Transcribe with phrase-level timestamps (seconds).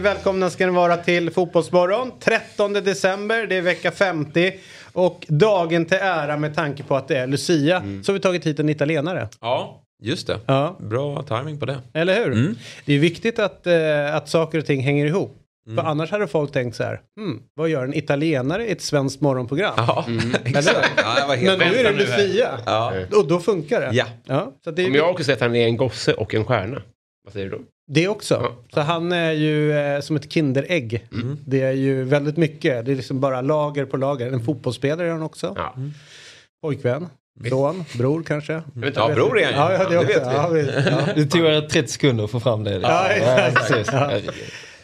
[0.00, 2.12] Hjärtligt välkomna ska ni vara till Fotbollsmorgon.
[2.20, 4.52] 13 december, det är vecka 50.
[4.92, 8.46] Och dagen till ära med tanke på att det är Lucia så har vi tagit
[8.46, 9.28] hit en italienare.
[9.40, 10.40] Ja, just det.
[10.46, 10.76] Ja.
[10.80, 11.78] Bra timing på det.
[11.94, 12.32] Eller hur?
[12.32, 12.56] Mm.
[12.84, 15.36] Det är viktigt att, eh, att saker och ting hänger ihop.
[15.76, 19.20] För annars hade folk tänkt så här, hmm, vad gör en italienare i ett svenskt
[19.20, 19.74] morgonprogram?
[19.76, 20.06] Ja,
[20.44, 20.90] exakt.
[20.96, 21.92] Ja, Men nu är det.
[21.92, 22.58] Lucia.
[22.66, 22.92] Ja.
[23.12, 23.90] Och då funkar det.
[23.92, 24.06] Ja.
[24.26, 26.82] ja så det, Om jag också säger att han är en gosse och en stjärna.
[27.24, 27.62] Vad säger du då?
[27.92, 28.34] det också.
[28.34, 28.56] Ja.
[28.74, 31.08] Så han är ju eh, som ett kinderägg.
[31.46, 32.84] Det är ju väldigt mycket.
[32.84, 34.32] Det är liksom bara lager på lager.
[34.32, 35.54] En fotbollsspelare är han också.
[35.56, 35.74] Ja.
[36.62, 37.08] Pojkvän.
[37.48, 38.52] Son, bror kanske.
[38.52, 39.76] Jag vet inte, Ja, bror är han ju.
[39.76, 40.08] Ja, ja, det, Det också.
[40.18, 40.34] vet vi.
[40.34, 40.90] Ja, vi.
[40.90, 41.12] Ja.
[41.16, 42.80] Det tog jag 30 sekunder att få fram det.
[42.82, 44.28] Ja, exakt.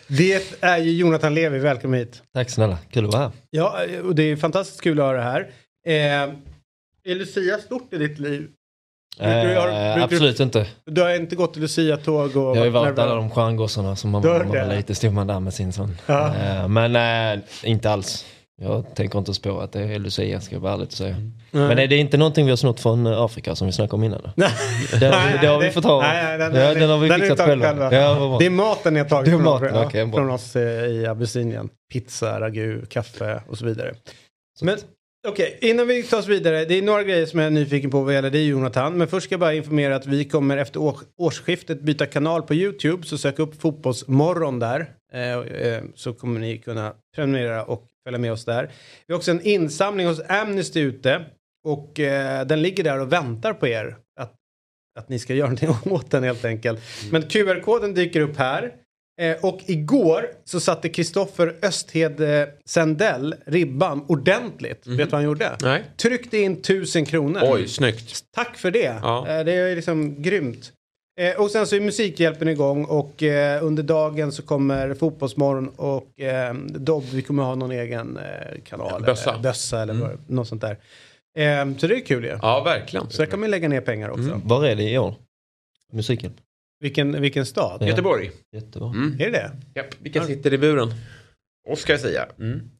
[0.08, 2.22] Det är ju Jonathan Levi, välkommen hit.
[2.34, 3.32] Tack snälla, kul att vara här.
[3.50, 5.40] Ja, och det är fantastiskt kul att ha det här.
[5.86, 6.34] Eh,
[7.04, 8.48] är Lucia stort i ditt liv?
[9.20, 10.66] Har- Eh, brukar du- absolut inte.
[10.86, 12.56] Du har inte gått till Lucia-tåg och...
[12.56, 14.76] Jag har ju varit alla de stjärngossarna som man, var det?
[14.76, 15.96] lite stod man där med sin son.
[16.06, 16.34] Ja.
[16.34, 16.96] Eh, men
[17.38, 18.24] eh, inte alls.
[18.62, 21.16] Jag tänker inte spå att det är Lucia, ska jag vara ärligt och säga.
[21.50, 21.68] Nej.
[21.68, 24.04] Men är det inte någonting vi har snott från eh, Afrika som vi snackade om
[24.04, 24.30] innan?
[24.36, 24.50] Nej.
[25.00, 26.00] Det, har vi- det har vi Nej, fått ta.
[26.00, 27.92] nej, nej, den- ja, den har vi den fixat själva.
[27.94, 28.36] Ja.
[28.38, 30.16] Det är maten ni har tagit Det från, maten, ja, okej, bra.
[30.18, 31.68] från oss eh, i Abyssinien.
[31.92, 33.94] Pizza, ragu, kaffe och så vidare.
[34.60, 34.76] Men
[35.26, 36.64] okej, innan vi tar oss vidare.
[36.64, 38.98] Det är några grejer som jag är nyfiken på vad gäller dig Jonathan.
[38.98, 43.06] Men först ska jag bara informera att vi kommer efter årsskiftet byta kanal på YouTube.
[43.06, 44.90] Så sök upp Fotbollsmorgon där.
[45.12, 48.70] Eh, eh, så kommer ni kunna prenumerera och följa med oss där.
[49.06, 51.24] Vi har också en insamling hos Amnesty ute.
[51.64, 53.96] Och eh, den ligger där och väntar på er.
[54.20, 54.34] Att
[54.98, 56.80] att ni ska göra någonting åt den helt enkelt.
[57.10, 58.72] Men QR-koden dyker upp här.
[59.20, 64.86] Eh, och igår så satte Kristoffer Östhed eh, Sendell ribban ordentligt.
[64.86, 65.56] Vet du vad han gjorde?
[65.62, 65.82] Nej.
[65.96, 67.40] Tryckte in tusen kronor.
[67.44, 68.24] Oj, snyggt.
[68.34, 68.98] Tack för det.
[69.02, 69.28] Ja.
[69.28, 70.72] Eh, det är liksom grymt.
[71.38, 73.22] Och sen så är Musikhjälpen igång och
[73.62, 78.18] under dagen så kommer Fotbollsmorgon och eh, Dobb, vi kommer ha någon egen
[78.64, 79.02] kanal.
[79.02, 79.38] Bössa.
[79.38, 80.76] Bössa eller vad- något sånt där.
[81.78, 82.38] Så det är kul ju.
[82.42, 83.10] Ja, verkligen.
[83.10, 84.40] Så där kan man lägga ner pengar också.
[84.44, 85.14] Var är det i år?
[85.92, 86.32] Musiken?
[86.80, 87.88] Vilken, vilken stad?
[87.88, 88.30] Göteborg.
[88.52, 88.88] Jättebra.
[88.88, 89.12] Mm.
[89.20, 89.50] Är det det?
[89.74, 89.94] Japp.
[90.00, 90.88] Vilka sitter i buren?
[91.68, 92.28] Oskar jag säga.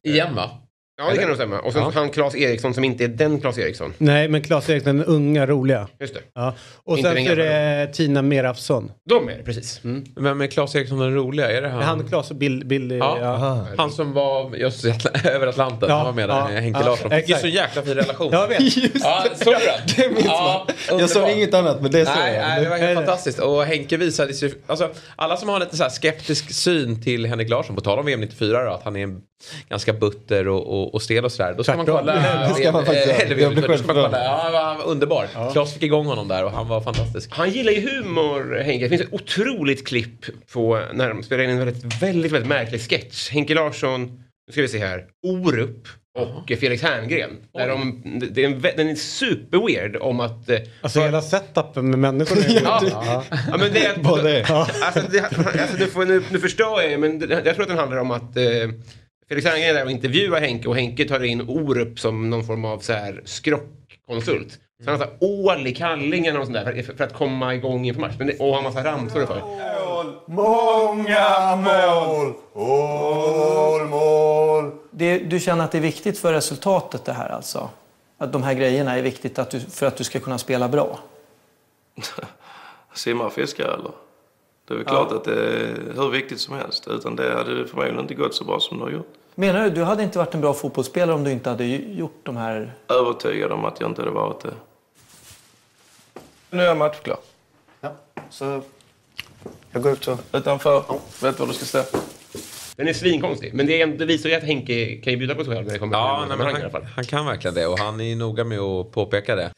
[0.03, 0.66] Igen va?
[0.99, 1.59] Ja, det kan nog stämma.
[1.59, 1.91] Och sen Ja.
[1.93, 3.93] han Claes Eriksson som inte är den Claes Eriksson.
[3.97, 5.87] Nej, men Claes Eriksson, den unga, roliga.
[5.99, 6.19] Just det.
[6.35, 6.53] Ja.
[6.83, 8.91] Och Inte sen så är det Tina Merafsson.
[9.09, 9.81] De är det, precis.
[10.15, 11.51] Vem är Claes Eriksson den roliga?
[11.51, 11.83] Är det han?
[11.83, 12.65] Han, Claes och Bill...
[12.65, 13.17] Bill Ja.
[13.21, 13.65] ja.
[13.77, 14.85] Han som var just
[15.25, 15.89] över Atlanten.
[15.89, 17.09] Ja, Han var med där ja, Henke ja, Larsson.
[17.09, 17.41] Fick ju exakt.
[17.41, 18.29] så jäkla fin relation.
[18.31, 18.59] Jag vet.
[19.03, 19.81] Ja, såg du det?
[20.03, 21.37] Det minns Ja, Jag sa underbart.
[21.37, 22.41] inget annat men det Nej, jag.
[22.47, 22.87] nej, det var Är det?
[22.87, 23.39] helt fantastiskt.
[23.39, 24.53] Och Henke visade sig...
[24.67, 28.05] Alltså, alla som har lite så här skeptisk syn till Henrik Larsson, på tal om
[28.05, 29.15] VM 94 då, att han är
[29.69, 31.53] ganska butter och, och, och stel och sådär.
[31.57, 31.93] Då ska Tvärtom.
[31.93, 32.47] man kolla...
[32.47, 33.17] Det ska man faktiskt göra.
[33.17, 34.23] Eller Jag blir VM, då ska man kolla.
[34.23, 35.27] Ja, han var underbar.
[35.53, 37.29] Claes fick igång honom där och han var fantastisk.
[37.33, 38.85] Han gillar ju humor, Henke.
[38.85, 42.81] Det finns ett otroligt klipp på när de spelar in en väldigt, väldigt, väldigt märklig
[42.81, 43.29] sketch.
[43.29, 44.01] Henke Larsson,
[44.47, 45.87] nu ska vi se här, Orup
[46.17, 47.29] och Felix Herngren.
[47.53, 50.49] Där de, det är en, den är superweird om att...
[50.49, 52.41] eh, Alltså hela setupen med människorna.
[52.63, 52.81] Ja,
[53.51, 54.23] ja men det är...
[54.23, 54.51] Det är.
[54.51, 55.19] Alltså, det,
[55.61, 58.11] alltså du får, nu, nu förstår jag men det, jag tror att den handlar om
[58.11, 58.43] att eh,
[59.29, 62.65] Felix Herngren är där och intervjuar Henke och Henke tar in Orup som någon form
[62.65, 64.59] av så här skrockkonsult.
[64.83, 67.55] Så han har så här ål i kallingen och sånt där för, för att komma
[67.55, 68.15] igång inför match.
[68.17, 69.41] Men det, och har massa ramsor för.
[70.25, 72.33] Många mål!
[72.53, 74.71] Mål, mål!
[74.91, 77.69] Det, du känner att det är viktigt för resultatet det här alltså?
[78.17, 80.99] Att de här grejerna är viktigt att du, för att du ska kunna spela bra?
[82.93, 83.91] Simma och fiska eller?
[84.67, 86.87] Det är väl klart att det är hur viktigt som helst.
[86.87, 89.13] Utan det hade förmodligen inte gått så bra som det har gjort.
[89.35, 92.37] Menar du, du hade inte varit en bra fotbollsspelare om du inte hade gjort de
[92.37, 92.73] här...
[92.87, 94.53] Övertygad om att jag inte hade varit det.
[96.49, 97.17] Nu är jag matchklar.
[97.81, 97.93] Ja,
[98.29, 98.61] så
[99.71, 100.19] jag går ut och...
[100.33, 100.83] Utanför.
[101.21, 101.99] Vet var du ska stå.
[102.75, 103.53] Den är svinkonstig.
[103.53, 105.73] Men det, är, det visar ju att Henke kan ju bjuda på sig själv när
[105.73, 108.59] det kommer Ja, till nej, han, han kan verkligen det och han är noga med
[108.59, 109.51] att påpeka det.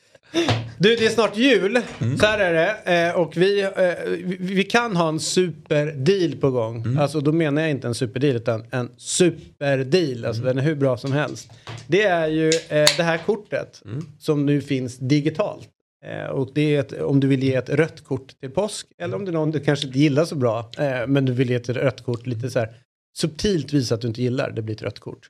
[0.78, 1.80] Du, det är snart jul.
[2.20, 3.08] Så här är det.
[3.10, 3.70] Eh, och vi, eh,
[4.08, 6.98] vi, vi kan ha en superdeal på gång.
[6.98, 10.26] Alltså då menar jag inte en superdeal utan en superdeal.
[10.26, 11.52] Alltså den är hur bra som helst.
[11.88, 13.82] Det är ju eh, det här kortet
[14.20, 15.70] som nu finns digitalt.
[16.06, 19.16] Eh, och det är ett, om du vill ge ett rött kort till påsk eller
[19.16, 21.56] om det är någon du kanske inte gillar så bra eh, men du vill ge
[21.56, 22.70] ett rött kort lite så här
[23.18, 25.30] subtilt visa att du inte gillar det blir ett rött kort.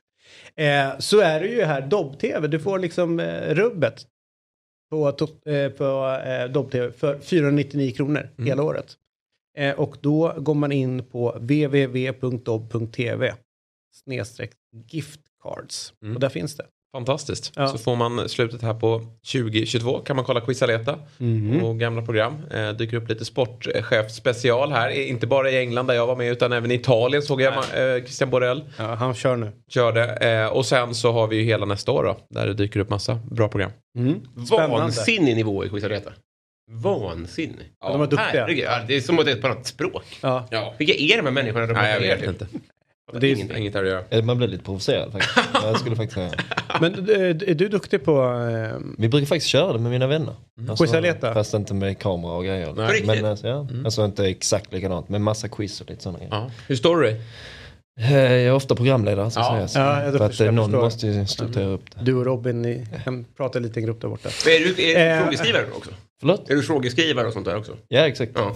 [0.56, 4.06] Eh, så är det ju här Dobb-TV, du får liksom eh, rubbet
[4.90, 5.08] på,
[5.46, 8.96] eh, på eh, Dobb-TV för 499 kronor hela året.
[9.56, 13.34] Eh, och då går man in på www.dobb.tv
[13.92, 14.52] snedstreck
[14.86, 15.94] giftcards.
[16.02, 16.14] Mm.
[16.14, 16.66] Och där finns det.
[16.92, 17.52] Fantastiskt.
[17.56, 17.68] Ja.
[17.68, 19.02] Så får man slutet här på
[19.32, 21.64] 2022 kan man kolla Quizaleta Mhm.
[21.64, 22.36] och gamla program.
[22.54, 24.90] Eh, dyker upp lite sportchef special här.
[24.90, 27.52] Eh, Inte bara i England där jag var med utan även i Italien såg jag
[27.54, 29.52] eh, Christian Borell Ja, han kör nu.
[29.68, 30.04] körde.
[30.16, 32.90] Eh, och sen så har vi ju hela nästa år då där det dyker upp
[32.90, 33.70] massa bra program.
[33.98, 34.20] Mm.
[34.46, 34.76] Spännande.
[34.76, 36.10] Vansinnig nivå i Quizareta.
[36.72, 37.66] Vansinnig.
[37.80, 38.26] Ja, de är duktiga.
[38.40, 40.18] Herregud, det är som att det är ett annat språk.
[40.22, 40.46] Ja.
[40.50, 40.74] Ja.
[40.78, 42.46] Vilka är de här människorna de Nej jag vet inte.
[43.20, 43.56] Det är- Ingenting.
[43.56, 44.02] Inget här att göra.
[44.10, 45.34] Eh, Man blir lite provocerad faktiskt.
[45.62, 46.30] Jag skulle faktiskt säga.
[46.80, 47.20] Men eh,
[47.50, 48.22] är du duktig på...
[48.22, 50.34] Eh, Vi brukar faktiskt köra det med mina vänner.
[50.68, 51.34] Alltså, Quizaleta?
[51.34, 52.72] Fast inte med kamera och grejer.
[52.76, 53.02] Nej.
[53.06, 53.66] Men alltså, ja.
[53.84, 56.32] alltså inte exakt likadant, men massa quiz och lite sådana grejer.
[56.34, 56.50] Ja.
[56.68, 57.08] Hur står du?
[58.00, 59.52] Eh, Jag är ofta programledare så Ja.
[59.54, 59.68] säga.
[59.68, 60.80] Så Ja, jag för att jag någon förstår.
[60.82, 62.04] måste ju strukturera upp det.
[62.04, 64.28] du och Robin ni kan prata lite i en grupp där borta.
[64.28, 65.90] Är du, är du frågeskrivare också?
[66.20, 66.50] Förlåt?
[66.50, 67.72] Är du frågeskrivare och sånt där också?
[67.88, 68.32] Ja, exakt.
[68.34, 68.52] Ja.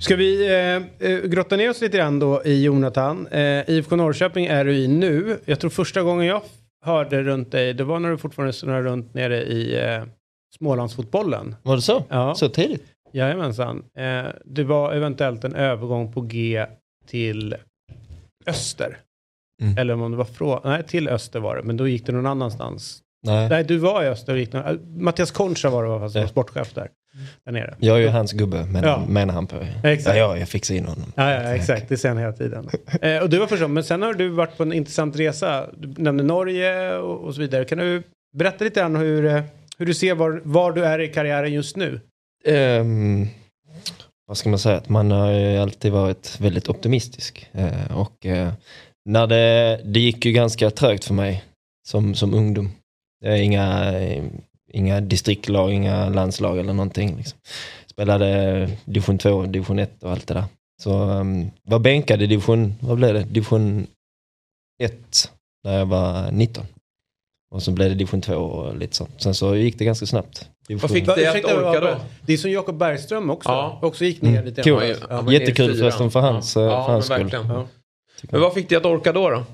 [0.00, 3.26] Ska vi eh, eh, grotta ner oss lite grann då i Jonathan?
[3.26, 5.38] Eh, IFK Norrköping är du i nu.
[5.44, 6.42] Jag tror första gången jag
[6.84, 10.04] hörde runt dig, det var när du fortfarande snurrade runt nere i eh,
[10.58, 11.56] Smålandsfotbollen.
[11.62, 12.04] Var det så?
[12.08, 12.34] Ja.
[12.34, 12.84] Så tidigt?
[13.12, 13.84] Jajamensan.
[13.98, 16.66] Eh, det var eventuellt en övergång på G
[17.06, 17.56] till
[18.46, 18.98] Öster.
[19.62, 19.78] Mm.
[19.78, 22.26] Eller om det var från, nej till Öster var det, men då gick det någon
[22.26, 23.02] annanstans.
[23.26, 23.48] Nej.
[23.48, 26.74] Nej, du var i Öster och gick någon, Mattias Concha var det fast var sportchef
[26.74, 26.88] där,
[27.44, 27.74] där nere.
[27.78, 29.04] Jag är ju hans gubbe, men, Ja.
[29.08, 29.56] menar han på.
[29.84, 30.16] Exakt.
[30.16, 31.12] Ja, ja, jag fixar in honom.
[31.16, 31.88] Ja, ja, exakt.
[31.88, 32.68] Det säger han hela tiden.
[33.02, 35.66] Eh, och du var första, men sen har du varit på en intressant resa.
[35.78, 37.64] Du nämnde Norge och, och så vidare.
[37.64, 38.02] Kan du
[38.36, 39.42] berätta lite grann hur, eh,
[39.78, 42.00] hur du ser var, var du är i karriären just nu?
[42.44, 43.26] Ehm,
[44.26, 44.76] vad ska man säga?
[44.76, 47.50] Att man har ju alltid varit väldigt optimistisk.
[47.52, 48.52] Eh, och eh,
[49.04, 51.44] när det, det gick ju ganska trögt för mig
[51.88, 52.70] som, som ungdom.
[53.20, 53.92] Det är inga,
[54.72, 57.16] inga distriktlag, inga landslag eller någonting.
[57.16, 57.38] Liksom.
[57.86, 60.44] Spelade division 2, division 1 och allt det där.
[60.82, 63.22] Så um, var bänkad i division, vad blev det?
[63.22, 63.86] Division
[64.82, 65.30] 1
[65.64, 66.64] när jag var 19.
[67.54, 69.10] Och så blev det division 2 och lite sånt.
[69.22, 70.48] Sen så gick det ganska snabbt.
[70.68, 71.96] Vad fick dig att orka då?
[72.26, 73.48] Det är som Jakob Bergström också.
[73.48, 73.78] Ja.
[73.82, 74.44] Också gick ner Mm.
[74.44, 74.62] lite.
[74.62, 74.94] Grann.
[75.10, 76.62] Ja, Jättekul förresten för hans, ja.
[76.62, 77.30] eh, Ja, för hans men skull.
[77.40, 77.56] verkligen.
[77.56, 77.66] Ja.
[78.30, 79.30] Men vad fick dig att orka då?
[79.30, 79.44] då?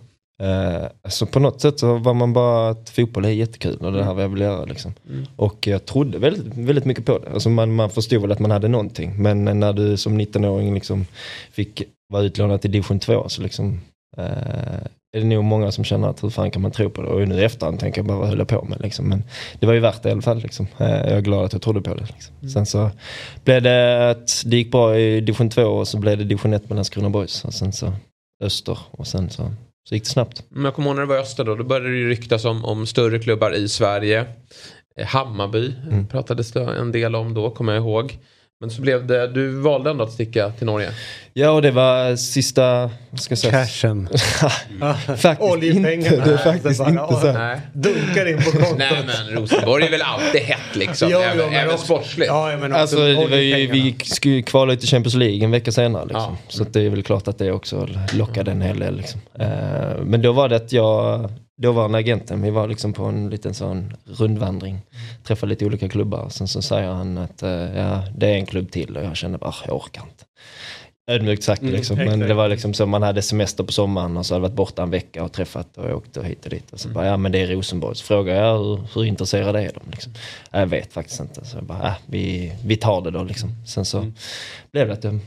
[0.43, 4.05] Eh, alltså på något sätt så var man bara att fotboll är jättekul och det
[4.05, 4.95] här vad jag vill göra liksom.
[5.09, 5.27] Mm.
[5.37, 7.33] Och jag trodde väldigt, väldigt mycket på det.
[7.33, 9.15] Alltså man, man förstod väl att man hade någonting.
[9.23, 11.07] Men när du som 19-åring liksom
[11.53, 13.81] fick vara utlånad till division 2 så liksom
[14.17, 14.87] eh,
[15.17, 17.09] är det nog många som känner att hur fan kan man tro på det?
[17.09, 19.09] Och nu i efterhand tänker jag bara vad höll jag på med liksom.
[19.09, 19.25] Men
[19.61, 20.67] det var ju värt det i alla fall liksom.
[20.79, 22.07] Eh, jag är glad att jag trodde på det.
[22.07, 22.35] Liksom.
[22.41, 22.51] Mm.
[22.51, 22.91] Sen så
[23.45, 26.69] blev det att det gick bra i division 2 och så blev det division 1
[26.69, 27.45] med Landskrona Boys.
[27.45, 27.93] Och sen så
[28.43, 29.51] Öster och sen så,
[29.89, 30.45] så gick det snabbt.
[30.49, 32.65] Men jag kommer ihåg när det var Öster då, då började det ju ryktas om,
[32.65, 34.27] om större klubbar i Sverige.
[34.97, 36.07] Eh, Hammarby Mm.
[36.09, 38.19] pratades det en del om då, kommer jag ihåg.
[38.63, 40.91] Men så blev det, du valde ändå att sticka till Norge.
[41.35, 43.53] Ja, och det var sista, vad ska jag säga?
[43.53, 44.09] Cashen.
[45.17, 45.93] Faktiskt Oljepengarna.
[45.93, 46.17] inte.
[46.25, 47.33] Det är faktiskt inte så.
[47.33, 47.61] Nej.
[47.73, 48.79] Dunkar in på kontot.
[48.79, 51.09] Nej men Rosenborg är väl alltid hett liksom.
[51.13, 52.27] Jo, jo, även men även också- sportsligt.
[52.29, 55.73] Ja, men Alltså det var ju, vi skulle kvala ut till Champions League en vecka
[55.73, 56.05] senare.
[56.05, 56.23] Liksom.
[56.23, 56.37] Ja.
[56.49, 58.97] Så att det är väl klart att det också lockade en hel del.
[58.97, 59.21] Liksom.
[59.39, 59.49] Eh,
[60.05, 61.31] men då var det att jag,
[61.63, 64.79] då var agenten, vi var liksom på en liten sån rundvandring.
[65.25, 66.29] Träffade lite olika klubbar.
[66.29, 69.39] Sen så säger han att eh, ja, det är en klubb till och jag kände
[69.39, 70.25] bara, jag orkar inte.
[71.11, 71.97] Ödmjukt sagt Mm, liksom.
[71.97, 74.83] Men det var liksom så man hade semester på sommaren och så hade varit borta
[74.83, 76.73] en vecka och träffat och åkt och hit och dit.
[76.73, 77.97] Och så bara, ja men det är Rosenborg.
[77.97, 79.91] Så frågade jag hur, hur intresserade är de?
[79.91, 80.13] Liksom.
[80.51, 81.45] "Ja, Jag vet faktiskt inte.
[81.45, 83.51] Så jag bara, ja, vi, vi tar det då liksom.
[83.67, 84.13] Sen så
[84.73, 85.19] blev det att jag,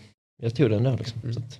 [0.41, 1.21] jag tog den då liksom.
[1.33, 1.59] Så att,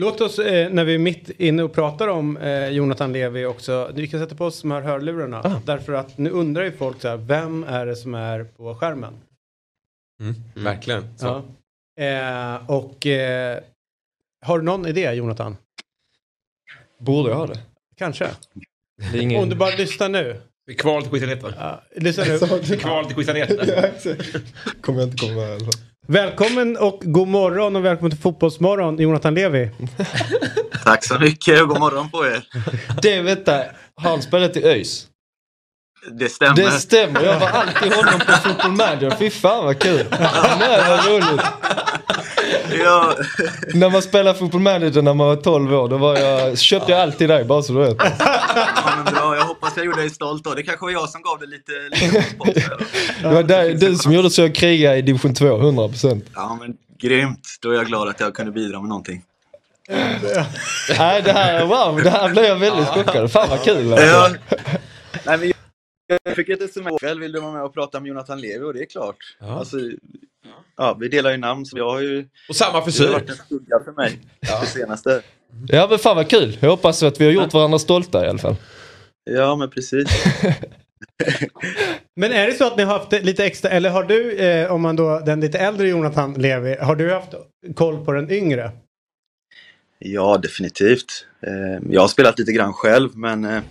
[0.00, 3.90] Låt oss, eh, när vi är mitt inne och pratar om eh, Jonathan Levi också,
[3.94, 5.40] vi kan sätta på oss de här hörlurarna.
[5.44, 5.60] Ah.
[5.66, 9.14] Därför att nu undrar ju folk så här, vem är det som är på skärmen?
[10.20, 11.18] Mm, verkligen.
[11.18, 11.42] Så.
[11.94, 12.04] Ja.
[12.04, 13.58] Eh, och eh,
[14.46, 15.56] har du någon idé Jonathan?
[16.98, 17.60] borde jag ha det?
[17.96, 18.30] Kanske.
[19.12, 19.42] Det ingen...
[19.42, 20.40] Om du bara lyssnar nu.
[20.66, 21.54] Vi är kvar till Quizareta.
[21.58, 22.38] Ja, lyssna nu.
[22.76, 23.66] Kvar till Quizareta.
[24.80, 25.89] Kommer jag inte komma i alla fall.
[26.10, 29.70] Välkommen och god morgon och välkommen till Fotbollsmorgon Jonathan Levi.
[30.84, 32.44] Tack så mycket och god morgon på er.
[33.02, 33.62] Det vänta,
[33.96, 35.06] han spelat i ÖIS?
[36.12, 36.56] Det stämmer.
[36.56, 39.10] Det stämmer, jag var alltid honom på Football Manager.
[39.18, 40.06] Fy fan vad kul.
[40.60, 41.40] Nej, vad roligt.
[42.84, 43.14] Ja,
[43.74, 47.00] När man spelar Football Manager när man var 12 år, då var jag, köpte jag
[47.00, 47.96] alltid dig bara så du vet.
[48.18, 49.29] ja, men bra.
[49.29, 49.29] Jag
[49.70, 50.54] hoppas jag gjorde dig stolt då.
[50.54, 52.54] Det kanske var jag som gav dig lite, lite sport.
[53.22, 56.22] Det var där, du som gjorde så jag kriga i division 2, 100%.
[56.34, 57.48] Ja, men grymt.
[57.62, 59.22] Då är jag glad att jag kunde bidra med någonting.
[60.98, 63.32] Nej, det här, wow, det här blev jag väldigt chockad.
[63.32, 63.92] Fan vad kul.
[63.92, 64.06] Alltså.
[64.06, 64.30] Ja.
[65.26, 65.52] Nej, men
[66.24, 67.20] jag fick ett sms ikväll.
[67.20, 68.64] Vill du vara med och prata med Jonathan Levi?
[68.64, 69.16] Och det är klart.
[69.40, 69.58] Ja.
[69.58, 69.76] Alltså,
[70.76, 72.28] ja, vi delar ju namn, så jag har ju...
[72.48, 73.08] Och samma Det har frisyr.
[73.08, 74.18] varit en skugga för mig.
[74.40, 75.22] Det senaste.
[75.68, 76.58] Ja men fan vad kul.
[76.60, 78.56] Jag hoppas att vi har gjort varandra stolta i alla fall.
[79.30, 80.08] Ja, men precis.
[82.16, 84.82] Men är det så att ni har haft lite extra, eller har du, eh, om
[84.82, 87.34] man då, den lite äldre Jonathan Levi, har du haft
[87.74, 88.70] koll på den yngre?
[89.98, 91.26] Ja, definitivt.
[91.40, 93.62] Eh, Jag har spelat lite grann själv, men, eh,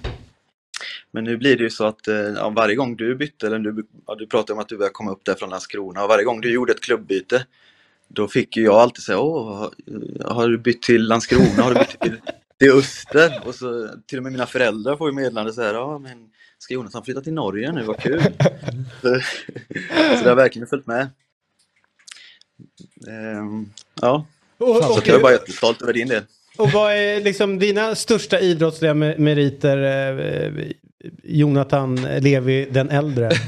[1.11, 3.85] men nu blir det ju så att eh, ja, varje gång du bytte, eller du,
[4.07, 6.41] ja, du pratade om att du började komma upp där från Landskrona, och varje gång
[6.41, 7.45] du gjorde ett klubbyte,
[8.07, 11.63] då fick ju jag alltid säga, åh, har- har du bytt till Landskrona?
[11.63, 12.21] Har du bytt till,
[12.59, 13.41] till Öster?
[13.45, 16.73] Och så till och med mina föräldrar får ju meddelande så här, ja men ska
[16.73, 17.83] Jonathan flytta till Norge nu?
[17.83, 18.21] Vad kul!
[19.01, 19.19] så,
[20.17, 21.09] så det har verkligen följt med.
[23.09, 23.69] Ehm,
[24.01, 24.25] ja,
[24.57, 26.23] Och, så och, jag är bara jättestolt över din del.
[26.57, 29.77] och vad är liksom dina största idrottsliga me- meriter,
[30.57, 30.71] eh,
[31.23, 33.31] Jonathan Levi den äldre?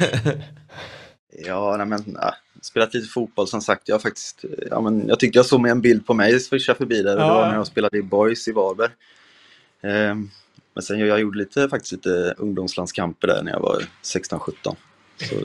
[1.45, 3.87] Ja, nej men, ja, spelat lite fotboll som sagt.
[3.89, 7.01] Jag faktiskt, ja men jag tyckte jag såg med en bild på mig swisha förbi
[7.01, 7.47] där och det Ja, var ja.
[7.49, 8.89] när jag spelade i Boys i Varberg.
[9.83, 10.29] Ehm,
[10.75, 14.75] men sen jag, jag gjorde lite, faktiskt lite ungdomslandskamper där när jag var 16-17.
[15.17, 15.35] Så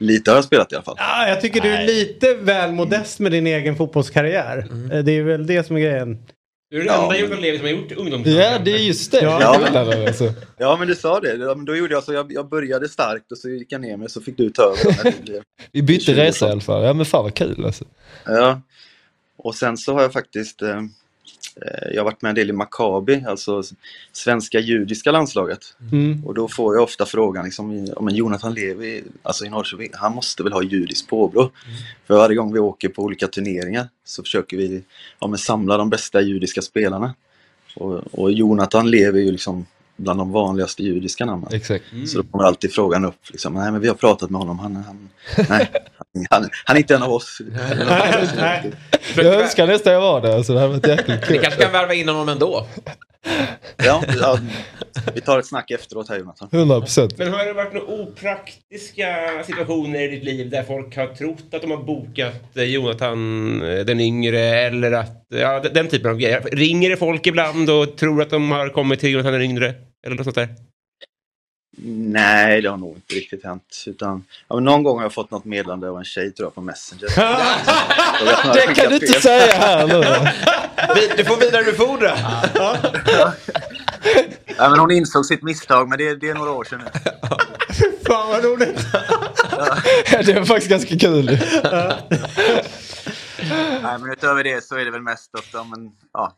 [0.00, 0.96] lite har jag spelat i alla fall.
[0.98, 4.58] Ah, jag tycker du är lite väl modest med din egen fotbollskarriär.
[4.92, 6.18] Eh, Det är väl det som är grejen.
[6.74, 8.26] Du är den Ja, enda men- Jonathan Levi som har gjort ungdoms...
[8.26, 9.22] Ja det är just det.
[9.22, 9.58] Ja.
[9.72, 10.32] Det, alltså.
[10.58, 12.12] Ja men du sa det, Ja, men då gjorde jag så.
[12.12, 15.22] Jag, jag började starkt och så gick jag ner mig så fick du ta över.
[15.22, 16.84] blev- Vi bytte 20 år resa i alla fall.
[16.84, 17.84] Ja men fan vad kul alltså.
[18.24, 18.60] Ja.
[19.36, 20.80] Och sen så har jag faktiskt eh,
[21.92, 23.62] jag har varit med en del i Maccabi, alltså
[24.12, 25.76] svenska judiska landslaget.
[25.92, 26.24] Mm.
[26.26, 30.14] Och då får jag ofta frågan liksom, ja, men Jonathan Levi, alltså i Norrköping, han
[30.14, 31.50] måste väl ha judiskt påbrå?
[32.06, 34.82] För varje gång vi åker på olika turneringar så försöker vi
[35.18, 37.14] ja, samla de bästa judiska spelarna.
[37.76, 39.66] Och, och Jonathan Levi är ju liksom
[39.96, 41.48] bland de vanligaste judiska namnen.
[41.52, 41.84] Exakt.
[42.06, 44.76] Så då kommer alltid frågan upp, liksom, nej men vi har pratat med honom, han,
[44.76, 47.38] han, nej, han, han, han är inte en av oss.
[48.36, 48.72] Nej.
[49.16, 50.36] Jag önskar nästan jag var där.
[50.36, 51.42] Alltså, det hade varit jäkligt Ni kul.
[51.42, 52.66] kanske kan värva in honom ändå.
[53.76, 54.38] Ja, ja,
[55.14, 56.48] vi tar ett snack efteråt här Jonathan.
[56.52, 57.18] 100 procent.
[57.18, 59.06] Men har det varit några opraktiska
[59.46, 63.84] situationer i ditt liv där folk har trott att de har bokat eh, Jonathan eh,
[63.84, 66.40] den yngre eller att, ja den- den typen av grejer.
[66.52, 69.74] Ringer det folk ibland och tror att de har kommit till Jonathan den yngre?
[70.06, 70.48] Eller något sånt där?
[71.76, 73.84] Nej, det har nog inte riktigt hänt.
[73.86, 76.54] Utan, ja, men någon gång har jag fått något meddelande av en tjej tror jag
[76.54, 77.08] på Messenger.
[78.54, 80.00] Det kan du inte säga här nu.
[80.94, 82.16] Vi- Du får vidarebefordra.
[84.58, 86.90] Ja, men hon insåg sitt misstag, men det, det är några år sedan nu.
[88.06, 88.86] Fan vad roligt.
[90.26, 91.38] Det var faktiskt ganska kul.
[93.82, 96.36] Nej, men utöver det så är det väl mest att ja, men, ja,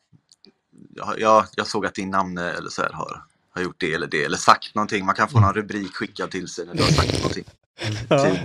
[0.95, 3.21] jag, jag, jag såg att din namn eller så här, har,
[3.57, 5.07] har gjort det eller det, eller sagt någonting.
[5.07, 7.45] Man kan få någon rubrik skickad till sig när du har sagt någonting.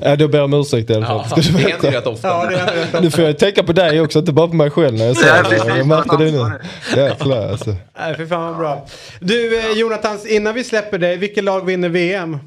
[0.01, 1.25] Ja, då ber jag om ursäkt i alla fall.
[1.29, 2.27] Ja, det händer ju rätt ofta.
[2.27, 2.49] Ja,
[2.91, 3.01] det.
[3.01, 5.19] Nu får jag tänka på dig också, inte bara på mig själv när jag Ja,
[5.21, 5.77] säger det.
[5.77, 6.59] Jag märkte det nu.
[7.01, 7.75] Jäklar alltså.
[7.97, 8.87] Nej, för fan vad bra.
[9.19, 12.37] Du eh, Jonathans, innan vi släpper dig, vilket lag vinner VM?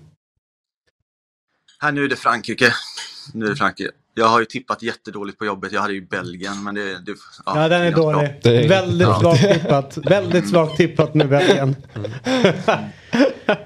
[1.80, 2.74] Här nu är det Frankrike.
[3.34, 3.90] Nu är det Frankrike.
[4.16, 5.72] Jag har ju tippat jättedåligt på jobbet.
[5.72, 6.82] Jag hade ju Belgien, men det...
[7.06, 7.14] det
[7.46, 8.28] Ja, den det är dålig.
[8.44, 9.20] Är- Väldigt Ja.
[9.20, 9.96] svagt tippat.
[9.96, 11.76] Väldigt svagt tippat med Belgien.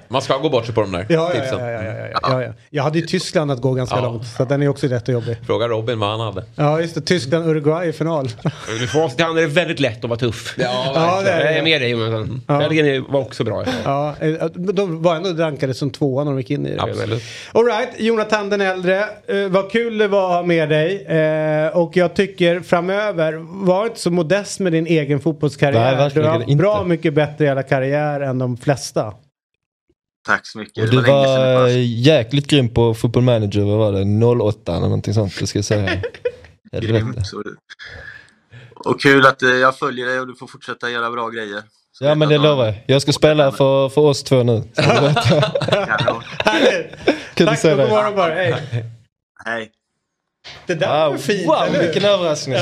[0.07, 1.59] Man ska gå bort sig på de där Ja, ja, tipsen.
[1.59, 2.53] ja, ja, ja, ja, ja, ja.
[2.69, 4.01] Jag hade ju Tyskland att gå ganska Ja.
[4.01, 4.27] långt.
[4.27, 5.37] Så den är också rätt och jobbig.
[5.45, 6.43] Fråga Robin vad han hade.
[6.55, 7.01] Ja, just det.
[7.01, 8.29] Tyskland-Uruguay i final.
[9.19, 10.55] Hand är det väldigt lätt att vara tuff.
[10.57, 11.61] Ja, Ja, det är Jag är det.
[11.63, 12.41] med dig Jonathan.
[12.47, 12.57] Ja.
[12.57, 13.63] Belgien var också bra.
[13.83, 16.81] Ja, eh, de var ändå rankade som tvåa när de gick in i det.
[16.81, 17.23] Absolut.
[17.51, 18.99] All right, Jonathan den äldre.
[19.27, 21.05] Eh, vad kul det var att ha med dig.
[21.05, 25.95] Eh, och jag tycker framöver, var inte så modest med din egen fotbollskarriär.
[25.97, 26.55] Nej, du har inte.
[26.55, 29.13] bra mycket bättre jävla karriär än de flesta.
[30.25, 30.83] Tack så mycket.
[30.83, 31.67] Och du var det var var.
[31.85, 34.43] jäkligt grym på football manager, vad var det?
[34.43, 36.01] 08 eller någonting sånt, det ska jag säga.
[36.81, 37.17] Grymt.
[38.75, 41.61] Och kul att eh, jag följer dig och du får fortsätta göra bra grejer.
[41.91, 42.75] Så Ja men det lovar jag.
[42.87, 44.63] Jag ska spela för, för oss två nu.
[44.77, 45.15] Härligt!
[47.35, 48.33] Tack och god morgon bara.
[48.33, 48.55] Hej.
[49.45, 49.71] Hej.
[50.65, 52.57] Det där var Wow, fint, wow vilken överraskning.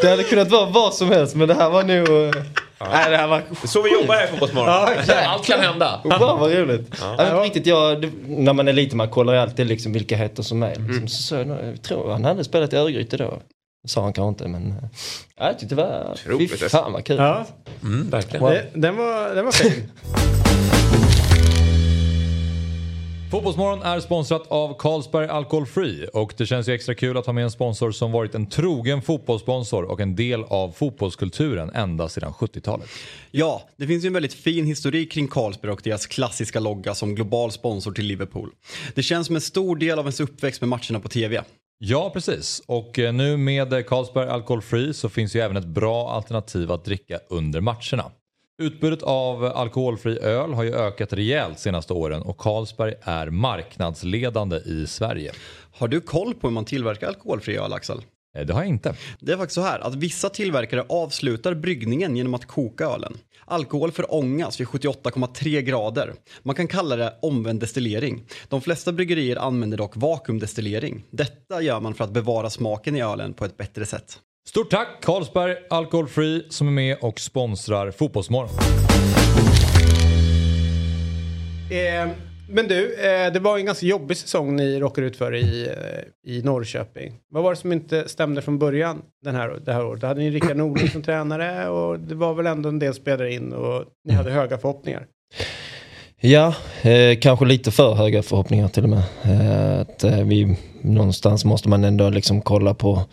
[0.00, 2.34] Det hade kunnat vara vad som helst men det här var nog...
[2.80, 3.42] eh, Nej det här var...
[3.64, 4.68] Så vi jobbar här i Fotbollsmorgon.
[5.08, 5.14] Ja.
[5.26, 6.00] Allt kan hända.
[6.04, 6.94] Wow vad roligt.
[7.00, 7.14] Ja.
[7.18, 10.16] men på riktigt, jag, det, när man är liten man kollar ju alltid liksom vilka
[10.16, 10.74] heter som är.
[10.76, 11.08] Liksom.
[11.08, 13.38] Så, så, jag tror han hade spelat i Örgryte då.
[13.88, 14.74] Sa han kanske inte men...
[15.38, 16.10] Ja, jag tyckte det var...
[16.12, 16.60] Otroligt.
[16.60, 17.16] Fy fan vad kul.
[17.16, 17.46] Ja,
[17.82, 18.42] Mm, verkligen.
[18.42, 18.50] Wow.
[18.52, 19.72] det, den, var, den var fin.
[23.30, 27.32] Fotbollsmorgon är sponsrat av Carlsberg Alcohol Free och det känns ju extra kul att ha
[27.32, 32.32] med en sponsor som varit en trogen fotbollssponsor och en del av fotbollskulturen ända sedan
[32.32, 32.88] 70-talet.
[33.30, 37.14] Ja, det finns ju en väldigt fin historik kring Carlsberg och deras klassiska logga som
[37.14, 38.50] global sponsor till Liverpool.
[38.94, 41.42] Det känns som en stor del av ens uppväxt med matcherna på TV.
[41.78, 42.62] Ja, precis.
[42.66, 46.84] Och eh, nu med Carlsberg Alcohol Free så finns ju även ett bra alternativ att
[46.84, 48.10] dricka under matcherna.
[48.62, 54.86] Utbudet av alkoholfri öl har ju ökat rejält senaste åren och Carlsberg är marknadsledande i
[54.86, 55.32] Sverige.
[55.72, 58.02] Har du koll på hur man tillverkar alkoholfri öl, Axel?
[58.38, 58.94] Eh, Det har jag inte.
[59.20, 63.18] Det är faktiskt så här att vissa tillverkare avslutar bryggningen genom att koka ölen.
[63.44, 66.14] Alkohol förångas vid 78,3 grader.
[66.42, 68.22] Man kan kalla det omvänd destillering.
[68.48, 71.04] De flesta bryggerier använder dock vakuumdestillering.
[71.10, 74.18] Detta gör man för att bevara smaken i ölen på ett bättre sätt.
[74.48, 78.50] Stort tack Carlsberg Alcohol Free som är med och sponsrar Fotbollsmorgon.
[81.70, 82.08] Eh,
[82.48, 86.32] men du, eh, det var en ganska jobbig säsong ni råkade ut för i, eh,
[86.32, 87.12] i Norrköping.
[87.30, 90.00] Vad var det som inte stämde från början den här, det här året?
[90.00, 93.32] Då hade ni Rickard Norling som tränare och det var väl ändå en del spelare
[93.32, 95.06] in och ni hade höga förhoppningar.
[96.20, 99.02] Ja, eh, kanske lite för höga förhoppningar till och med.
[99.24, 103.04] Eh, att, eh, vi, någonstans måste man ändå liksom kolla på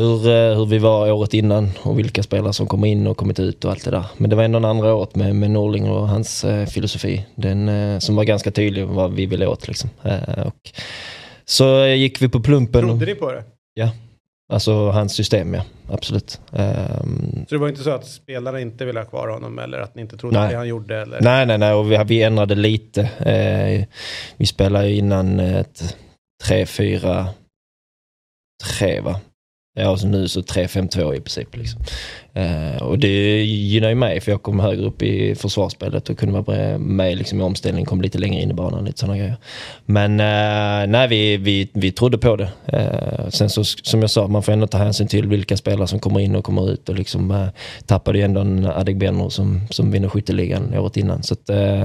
[0.00, 3.40] hur, eh, hur vi var året innan och vilka spelare som kommer in och kommit
[3.40, 4.04] ut och allt det där.
[4.16, 7.26] Men det var ändå en andra året med, med Norling och hans eh, filosofi.
[7.34, 9.68] Den, eh, som var ganska tydlig vad vi ville åt.
[9.68, 9.90] Liksom.
[10.02, 10.70] Eh, och,
[11.44, 12.80] så gick vi på plumpen.
[12.80, 13.44] Trodde och, ni på det?
[13.74, 13.90] Ja,
[14.52, 16.40] alltså hans system ja, absolut.
[16.52, 19.94] Ehm, Så det var inte så att spelarna inte ville ha kvar honom eller att
[19.94, 20.44] ni inte trodde Nej.
[20.44, 20.96] att det han gjorde?
[21.02, 21.20] Eller?
[21.20, 21.74] Nej, nej, nej.
[21.74, 23.02] Och vi, vi ändrade lite.
[23.02, 23.84] Eh,
[24.36, 25.96] vi spelade ju innan ett
[26.44, 27.26] 3-4-3
[29.02, 29.20] va?
[29.74, 31.56] Ja, och så nu så 3-5-2 i princip.
[31.56, 31.82] Liksom.
[32.32, 36.40] Eh, och det gynnar ju mig för jag kom högre upp i försvarsspelet och kunde
[36.40, 39.36] vara med liksom, i omställningen, kom lite längre in i banan, lite sådana grejer.
[39.86, 42.48] Men eh, nej, vi, vi, vi trodde på det.
[42.66, 45.98] Eh, sen så som jag sa, man får ändå ta hänsyn till vilka spelare som
[45.98, 47.46] kommer in och kommer ut och liksom eh,
[47.86, 51.22] tappade ju ändå en Adegbenro som, som vinner skytteligan året innan.
[51.22, 51.84] Så att, eh,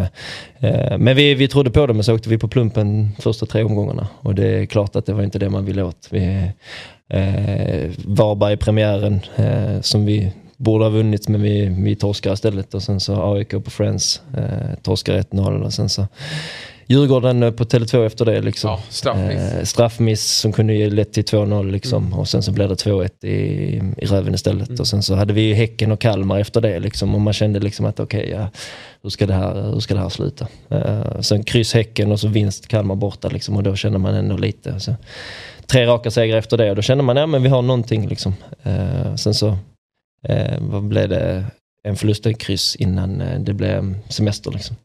[0.60, 3.64] eh, men vi, vi trodde på det, men så åkte vi på plumpen första tre
[3.64, 6.08] omgångarna och det är klart att det var inte det man ville åt.
[6.12, 6.52] Vi,
[7.10, 12.74] eh, Varberg i premiären eh, som vi borde ha vunnit men vi, vi torskar istället
[12.74, 16.08] och sen så AIK på Friends eh, torskar 1-0 och sen så
[16.88, 18.70] Djurgården eh, på Tele2 efter det liksom.
[18.70, 19.54] Ja, straffmiss.
[19.54, 23.26] Eh, straffmiss som kunde ge lätt till 2-0 liksom och sen så blev det 2-1
[23.26, 23.32] i,
[23.98, 27.22] i röven istället och sen så hade vi Häcken och Kalmar efter det liksom och
[27.22, 28.50] man kände liksom att okej, ja,
[29.04, 30.48] hur, ska det här, hur ska det här sluta?
[30.70, 34.38] Eh, sen kryss Häcken och så vinst Kalmar borta liksom och då kände man ändå
[34.38, 34.80] lite.
[34.80, 34.96] Så,
[35.68, 38.34] tre raka segrar efter det och då kände man ja men vi har någonting liksom.
[38.64, 39.58] Eh, sen så
[40.24, 41.46] eh, vad blev det?
[41.84, 44.76] En förlust en kryss innan eh, det blev semester liksom.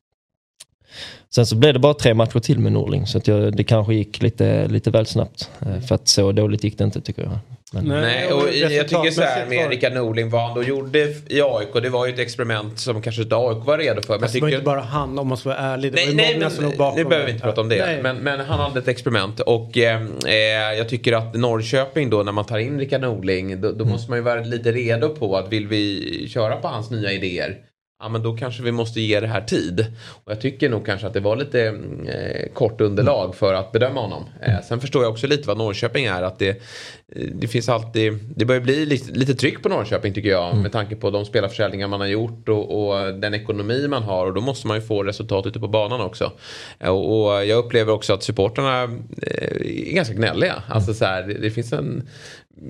[1.34, 3.94] Sen så blev det bara tre matcher till med Norling så att jag, det kanske
[3.94, 5.50] gick lite, lite väl snabbt.
[5.60, 7.38] Eh, För att så dåligt gick det inte tycker jag.
[7.72, 10.98] Men, Nej, och jag tycker så här med var- Rickard Norling, vad han då gjorde
[11.28, 14.14] i AIK, det var ju ett experiment som kanske inte AIK var redo för.
[14.14, 14.58] Men Alltså, det var tycker...
[14.58, 15.92] inte bara han om man ska vara ärlig.
[15.92, 16.98] Det Nej, var ju nej många men som låg bakom.
[16.98, 17.98] nu behöver vi inte prata om det.
[18.02, 22.32] Men, men han hade ett experiment och eh, eh, jag tycker att Norrköping då när
[22.32, 25.52] man tar in Rickard Norling då, då måste man ju vara lite redo på att
[25.52, 27.56] vill vi köra på hans nya idéer
[28.02, 29.86] Ja men då kanske vi måste ge det här tid.
[30.24, 31.66] Och jag tycker nog kanske att det var lite
[32.06, 34.24] eh, kort underlag för att bedöma honom.
[34.42, 36.22] Eh, sen förstår jag också lite vad Norrköping är.
[36.22, 36.56] Att det, eh,
[37.34, 40.56] det finns alltid, det börjar bli lite, lite tryck på Norrköping tycker jag.
[40.56, 44.26] Med tanke på de spelarförsäljningar man har gjort och, och den ekonomi man har.
[44.26, 46.32] Och då måste man ju få resultat ute på banan också.
[46.78, 50.62] Eh, och, och jag upplever också att supporterna eh, är ganska gnälliga.
[50.68, 52.08] Alltså så här, det, det finns en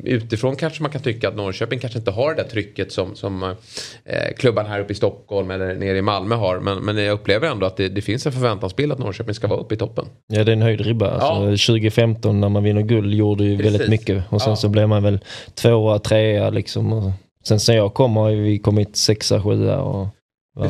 [0.04, 3.42] utifrån kanske man kan tycka att Norrköping kanske inte har det där trycket som, som
[3.42, 6.60] eh, klubban här uppe i Stockholm eller nere i Malmö har.
[6.60, 9.60] Men, men jag upplever ändå att det, det finns en förväntansbild att Norrköping ska vara
[9.60, 10.04] uppe i toppen.
[10.32, 11.10] Ja det är en höjd ribba.
[11.10, 13.72] Alltså, 2015 när man vinner guld gjorde ju Precis.
[13.72, 14.24] väldigt mycket.
[14.28, 14.56] Och sen Ja.
[14.56, 15.18] så blev man väl
[15.54, 17.12] tvåa, trea liksom.
[17.44, 20.08] Sen sen jag kom har vi kommit sexa, sjua och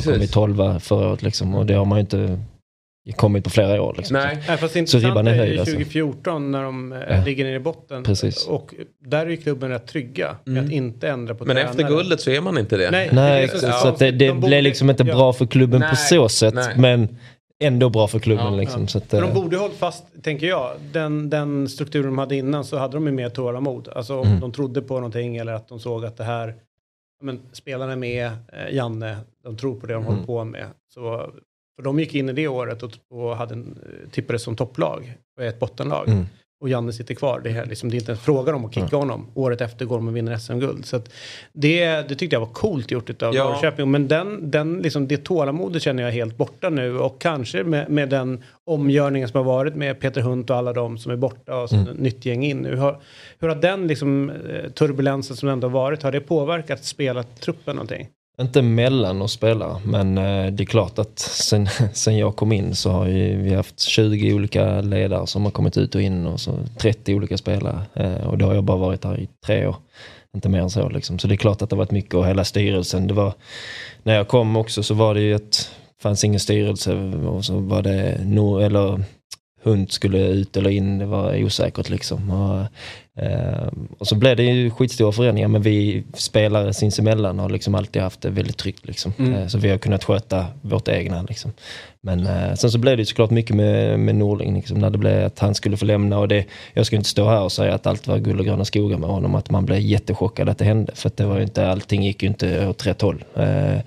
[0.05, 1.55] kommit tolva förra året liksom.
[1.55, 2.39] Och det har man ju inte
[3.17, 4.17] kommit på flera år liksom.
[4.17, 4.39] Nej.
[4.49, 5.75] Nej, fast det Så ribban är höjd, ju alltså.
[5.75, 7.25] 2014 när de eh, Ja.
[7.25, 8.03] ligger nere i botten.
[8.03, 8.47] Precis.
[8.47, 11.93] Och där är ju klubben rätt trygga med att inte ändra på Men efter tränare.
[11.95, 12.91] guldet så är man inte det.
[12.91, 15.15] Nej, Nej, det så, så- så att det, det de blev liksom inte ja.
[15.15, 16.55] bra för klubben Nej, på så sätt.
[16.55, 16.75] nej.
[16.79, 17.09] Men
[17.63, 18.89] ändå bra för klubben Ja, liksom.
[18.89, 22.37] Så att, För de eh, borde hållit fast, tänker jag, den, den strukturen de hade
[22.37, 23.89] innan så hade de ju mer tålamod.
[23.89, 24.41] Alltså om Mm.
[24.41, 26.49] de trodde på någonting eller att de såg att det här,
[27.21, 30.15] ja, men spelarna är med, eh, Janne, de tror på det de Mm.
[30.15, 30.67] håller på med.
[30.95, 31.31] Så,
[31.81, 35.13] för de gick in i det året och, och hade en, eh, tippades som topplag
[35.37, 36.09] och är ett bottenlag.
[36.09, 36.27] Mm.
[36.63, 37.41] och Janne sitter kvar.
[37.45, 39.27] Det är, liksom, det är inte ens frågan om att kicka honom.
[39.35, 40.85] Året efter går de och vinner SM-guld.
[40.87, 41.01] Så
[41.53, 43.45] det, det tyckte jag var coolt gjort av Ja.
[43.45, 43.91] Norrköping.
[43.91, 46.99] Men den, den, liksom, det tålamodet känner jag helt borta nu.
[46.99, 50.99] Och kanske med, med den omgörningen som har varit med Peter Hunt och alla de
[50.99, 51.85] som är borta och Mm.
[51.97, 52.69] nytt gäng in nu.
[52.71, 53.01] Hur har,
[53.39, 58.09] hur har den liksom, eh, turbulensen som ändå har varit, har det påverkat spelartruppen någonting?
[58.41, 62.75] Inte mellan oss spelare, men eh, det är klart att sen, sen jag kom in
[62.75, 63.05] så har
[63.37, 67.39] vi haft 20 olika ledare som har kommit ut och in och så 30 olika
[67.39, 67.83] spelare.
[67.95, 69.77] Eh, och då har jag bara varit här i tre år.
[70.35, 71.19] Inte mer än så liksom.
[71.19, 73.07] Så det är klart att det har varit mycket och hela styrelsen.
[73.07, 73.33] Det var,
[74.03, 75.71] när jag kom också så var det ju ett,
[76.03, 76.95] fanns ingen styrelse
[77.27, 79.05] och så var det no, eller
[79.63, 82.31] hund skulle ut eller in, det var osäkert liksom.
[82.31, 82.67] Och,
[83.99, 88.21] och så blev det ju skitstora förändringar men vi spelare sinsemellan har liksom alltid haft
[88.21, 89.13] det väldigt tryggt liksom.
[89.19, 89.35] Mm.
[89.35, 91.53] Eh, så vi har kunnat sköta vårt egna liksom.
[92.03, 94.99] Men eh, sen så blev det ju såklart mycket med, med Norling liksom, när det
[94.99, 97.75] blev att han skulle få lämna och det, jag ska inte stå här och säga
[97.75, 100.65] att allt var guld och gröna skogar med honom, att man blev jättechockad att det
[100.65, 100.93] hände.
[100.95, 103.25] För att det var inte, allting gick ju inte åt rätt håll.
[103.37, 103.79] Eh,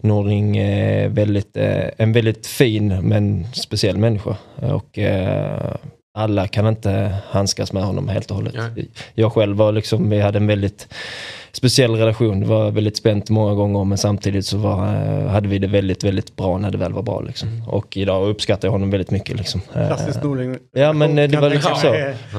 [0.00, 4.36] Norling är väldigt, eh, en väldigt fin men speciell människa.
[4.56, 5.74] Och eh,
[6.14, 8.54] alla kan inte handskas med honom helt och hållet.
[9.14, 10.88] Jag själv var liksom, vi hade en väldigt
[11.52, 12.40] speciell relation.
[12.40, 16.04] Det var väldigt spänt många gånger men samtidigt så var, eh, hade vi det väldigt,
[16.04, 17.20] väldigt bra när det väl var bra.
[17.20, 17.62] Liksom.
[17.68, 19.36] Och idag uppskattar jag honom väldigt mycket.
[19.36, 19.60] Liksom.
[19.74, 20.58] Eh, Klassiskt Norling.
[20.72, 21.88] Ja men eh, det var liksom så.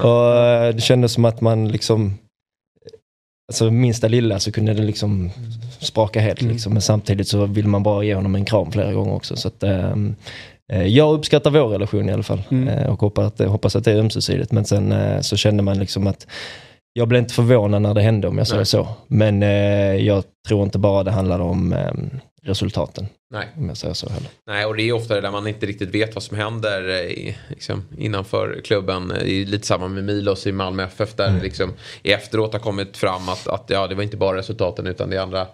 [0.08, 2.18] Och det kändes som att man liksom
[3.48, 5.32] Alltså minsta lilla så kunde det liksom
[5.80, 6.74] spraka helt liksom.
[6.74, 9.36] Men samtidigt så vill man bara ge honom en kram flera gånger också.
[9.36, 10.14] Så att, ehm, eh,
[10.74, 12.42] jag uppskattar vår relation i alla fall.
[12.70, 14.52] Eh, och hoppas att, hoppas att det är ömsesidigt.
[14.52, 16.28] Men sen eh, så kände man liksom att
[16.94, 18.88] jag blev inte förvånad när det hände om jag säger så.
[19.08, 19.50] Men eh,
[19.96, 22.10] jag tror inte bara det handlar om ehm,
[22.44, 23.08] resultaten.
[23.34, 23.48] Nej.
[23.58, 24.30] Om jag säger så heller.
[24.48, 26.96] Nej, och det är ofta det där man inte riktigt vet vad som händer eh,
[26.96, 29.08] i, liksom, innanför klubben.
[29.08, 31.42] Det är lite samma med Milos i Malmö FF där Mm.
[31.44, 31.74] liksom,
[32.04, 35.48] efteråt har kommit fram att, att ja, det var inte bara resultaten utan det andra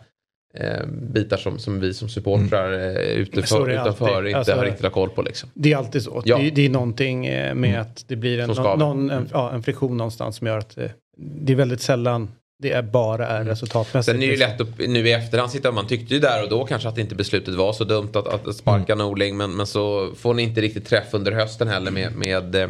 [0.54, 4.66] eh, bitar som, som vi som supportrar eh, så är utanför, utanför inte Alltså- har
[4.66, 5.22] riktigt har koll på.
[5.22, 5.50] Liksom.
[5.54, 6.22] Det är alltid så.
[6.26, 6.38] Ja.
[6.38, 9.98] Det, det är någonting eh, med att det blir en, någon, en, ja, en friktion
[9.98, 12.30] någonstans som gör att eh, det är väldigt sällan
[12.62, 14.06] det är bara är resultatmässigt.
[14.06, 16.50] Sen är det ju lätt att nu i efterhand sitta, man tyckte ju där och
[16.50, 20.10] då kanske att inte beslutet var så dumt att, att sparka Norling men, men så
[20.16, 22.70] får ni inte riktigt träff under hösten heller med, med, eh,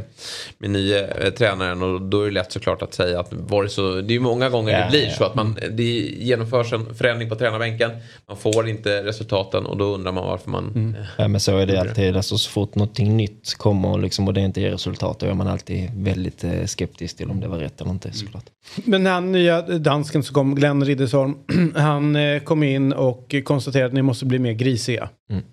[0.58, 3.70] med nya eh, tränaren och då är det lätt såklart att säga att var det
[3.70, 5.12] så, det är ju många gånger Ja, det blir ja.
[5.14, 5.84] så att man, det
[6.20, 7.92] genomförs en förändring på tränarbänken,
[8.28, 10.96] man får inte resultaten och då undrar man varför man...
[11.00, 12.16] eh, Ja, men så är det alltid.
[12.18, 15.48] Alltså, så fort någonting nytt kommer liksom, och det inte ger resultat då är man
[15.48, 18.46] alltid väldigt eh, skeptisk till om det var rätt eller inte såklart.
[18.76, 21.36] Men den här nya dansken som kom, Glenn Riddersholm,
[21.76, 25.10] han eh, kom in och konstaterade att ni måste bli mer grisiga.
[25.32, 25.44] Mm.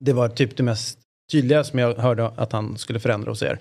[0.00, 0.98] Det var typ det mest
[1.32, 3.58] tydliga som jag hörde att han skulle förändra hos er.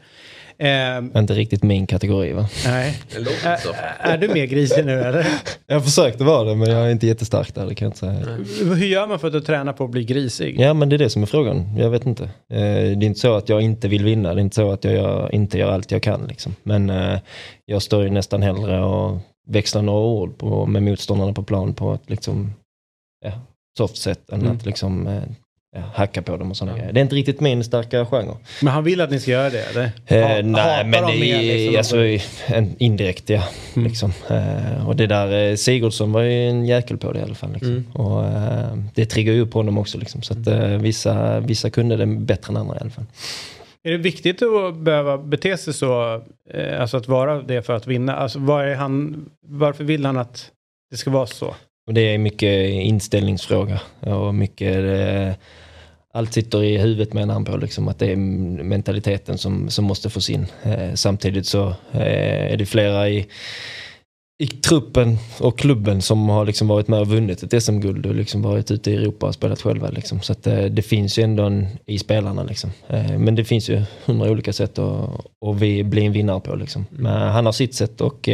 [0.57, 2.49] Eh, Inte riktigt min kategori va?
[2.65, 2.97] nej.
[3.43, 3.57] Är,
[3.99, 5.27] är du mer grisig nu eller?
[5.67, 8.65] Jag försökte vara det men jag är inte jättestark där, det kan jag inte säga.
[8.75, 10.59] Hur gör man för att träna på att bli grisig?
[10.59, 12.23] Ja men det är det som är frågan, jag vet inte.
[12.23, 14.83] Eh, det är inte så att jag inte vill vinna, det är inte så att
[14.83, 16.55] jag gör, inte gör allt jag kan liksom.
[16.63, 17.19] Men eh,
[17.65, 21.93] jag står ju nästan hellre och växlar några ord på, med motståndarna på plan på
[21.93, 22.53] ett liksom,
[23.25, 23.31] ja,
[23.77, 24.55] soft sätt än Mm.
[24.58, 25.23] att liksom eh,
[25.75, 26.93] ja, hacka på dem och sådana grejer.
[26.93, 28.38] Det är inte riktigt min starka genre.
[28.62, 29.91] Men han vill att ni ska göra det eller?
[30.05, 31.77] Eh, Ha- nej, men det är liksom?
[31.77, 33.43] alltså, en, indirekt ja.
[33.75, 33.88] Mm.
[33.88, 34.13] Liksom.
[34.29, 37.51] Eh, och det där, eh, Sigurdsson var ju en jäkel på det i alla fall.
[37.53, 37.69] Liksom.
[37.71, 37.91] Mm.
[37.93, 39.97] Och, eh, det triggar ju upp honom också.
[39.97, 40.21] Liksom.
[40.21, 43.05] Så att, eh, vissa, vissa kunde det bättre än andra i alla fall.
[43.86, 46.21] Är det viktigt att behöva bete sig så?
[46.50, 48.15] Eh, alltså att vara det för att vinna?
[48.15, 50.52] Alltså var är han, varför vill han att
[50.91, 51.56] det ska vara så?
[51.88, 55.34] Och det är mycket inställningsfråga och mycket eh,
[56.13, 60.10] allt sitter i huvudet menar han på, liksom, att det är mentaliteten som, som måste
[60.10, 60.45] få sin.
[60.63, 63.28] Eh, samtidigt så eh, är det flera i,
[64.38, 68.41] i truppen och klubben som har liksom varit med och vunnit ett SM-guld och liksom
[68.41, 69.89] varit ute i Europa och spelat själva.
[69.89, 70.21] Liksom.
[70.21, 72.43] Så att, eh, det finns ju ändå en, i spelarna.
[72.43, 72.71] Liksom.
[72.88, 75.10] Eh, men det finns ju hundra olika sätt att
[75.41, 76.56] och vi blir en vinnare på.
[76.56, 76.86] Liksom.
[76.89, 78.30] Men han har sitt sätt och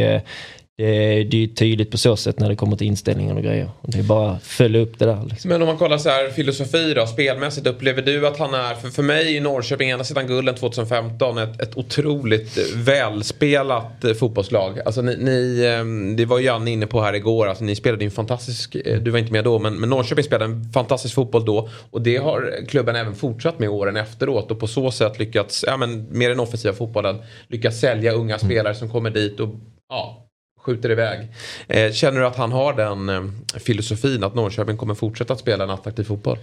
[0.82, 3.42] eh, det, det är ju tydligt på så sätt när det kommer till inställningar och
[3.42, 3.70] grejer.
[3.82, 5.22] Det är bara att följa upp det där.
[5.30, 5.48] Liksom.
[5.48, 8.88] Men om man kollar så här filosofi då, spelmässigt, upplever du att han är, för,
[8.88, 14.80] för mig i Norrköping, ena sidan gulden 2015, ett, ett otroligt välspelat eh, fotbollslag.
[14.84, 18.06] Alltså ni, ni eh, det var Janne inne på här igår, alltså ni spelade ju
[18.06, 21.44] en fantastisk, eh, du var inte med då, men, men Norrköping spelade en fantastisk fotboll
[21.44, 21.68] då.
[21.90, 25.76] Och det har klubben även fortsatt med åren efteråt och på så sätt lyckats, ja
[25.76, 29.48] men med den offensiva fotbollen, lyckats sälja unga spelare som kommer dit och
[29.88, 30.28] ja,
[30.62, 31.28] skjuter iväg.
[31.68, 33.22] Eh, känner du att han har den eh,
[33.60, 36.38] filosofin att Norrköping kommer fortsätta att spela en attraktiv fotboll?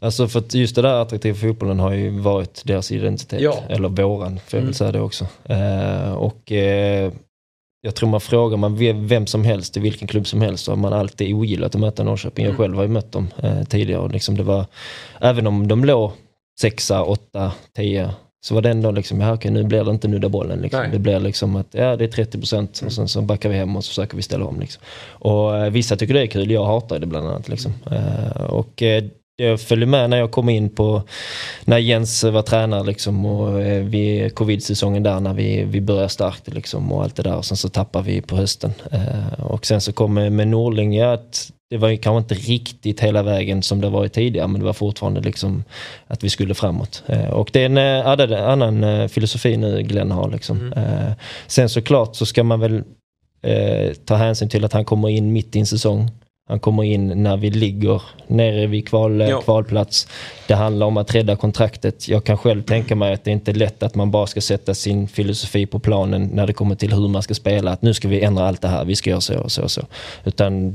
[0.00, 3.40] Alltså för att just det där attraktiva fotbollen har ju varit deras identitet.
[3.40, 3.58] Ja.
[3.68, 4.64] Eller våran, får jag Mm.
[4.66, 5.26] väl säga det också.
[5.44, 7.12] Eh, och eh,
[7.80, 10.72] jag tror man frågar man vem vem som helst i vilken klubb som helst så
[10.72, 12.44] har man alltid ogillat att möta Norrköping.
[12.44, 12.62] Jag Mm.
[12.62, 14.66] själv har ju mött dem eh, tidigare och liksom det var,
[15.20, 16.12] även om de låg
[16.60, 18.10] sexa, åtta, tio
[18.44, 20.58] så var det ändå liksom, ja okej nu blir det inte nudda bollen.
[20.58, 20.86] Liksom.
[20.92, 23.84] Det blir liksom att, ja det är 30% och sen så backar vi hem och
[23.84, 24.60] så försöker vi ställa om.
[24.60, 24.82] Liksom.
[25.08, 27.48] Och eh, vissa tycker det är kul, jag hatar det bland annat.
[27.48, 27.72] Liksom.
[27.90, 29.04] Eh, och eh,
[29.36, 31.02] jag följde med när jag kom in på,
[31.64, 36.48] när Jens var tränare liksom och eh, vi, covid-säsongen där när vi, vi började starkt
[36.48, 38.72] liksom och allt det där och sen så tappade vi på hösten.
[38.92, 43.22] Eh, och sen så kom med, Norling, att det var ju kanske inte riktigt hela
[43.22, 45.64] vägen som det varit tidigare men det var fortfarande liksom
[46.06, 47.02] att vi skulle framåt.
[47.06, 50.72] Eh, och det är en eh, annan- eh, filosofi nu Glenn har liksom.
[50.72, 51.12] Eh,
[51.46, 52.82] sen såklart så ska man väl
[53.42, 56.10] eh, ta hänsyn till att han kommer in mitt i en säsong.
[56.48, 59.40] Han kommer in när vi ligger nere vid kval, Ja.
[59.40, 60.08] kvalplats.
[60.48, 62.08] Det handlar om att rädda kontraktet.
[62.08, 64.74] Jag kan själv tänka mig att det inte är lätt att man bara ska sätta
[64.74, 67.70] sin filosofi på planen när det kommer till hur man ska spela.
[67.70, 69.70] Att nu ska vi ändra allt det här, vi ska göra så och så och
[69.70, 69.82] så.
[70.24, 70.74] Utan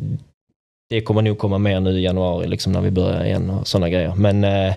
[0.90, 3.90] det kommer nog komma mer nu i januari liksom när vi börjar igen och sådana
[3.90, 4.16] grejer.
[4.16, 4.74] Men eh,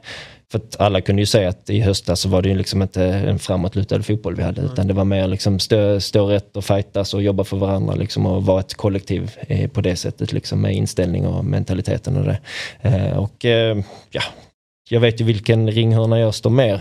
[0.51, 3.05] för att alla kunde ju säga att i höstas så var det ju liksom inte
[3.05, 7.15] en framåtlutad fotboll vi hade utan det var mer liksom stå, stå rätt och fightas
[7.15, 10.75] och jobba för varandra liksom och vara ett kollektiv eh, på det sättet liksom med
[10.75, 12.39] inställning och mentaliteten och det.
[12.83, 13.45] Eh, och
[14.11, 14.23] ja,
[14.91, 16.81] jag vet ju vilken ringhörna jag står mer,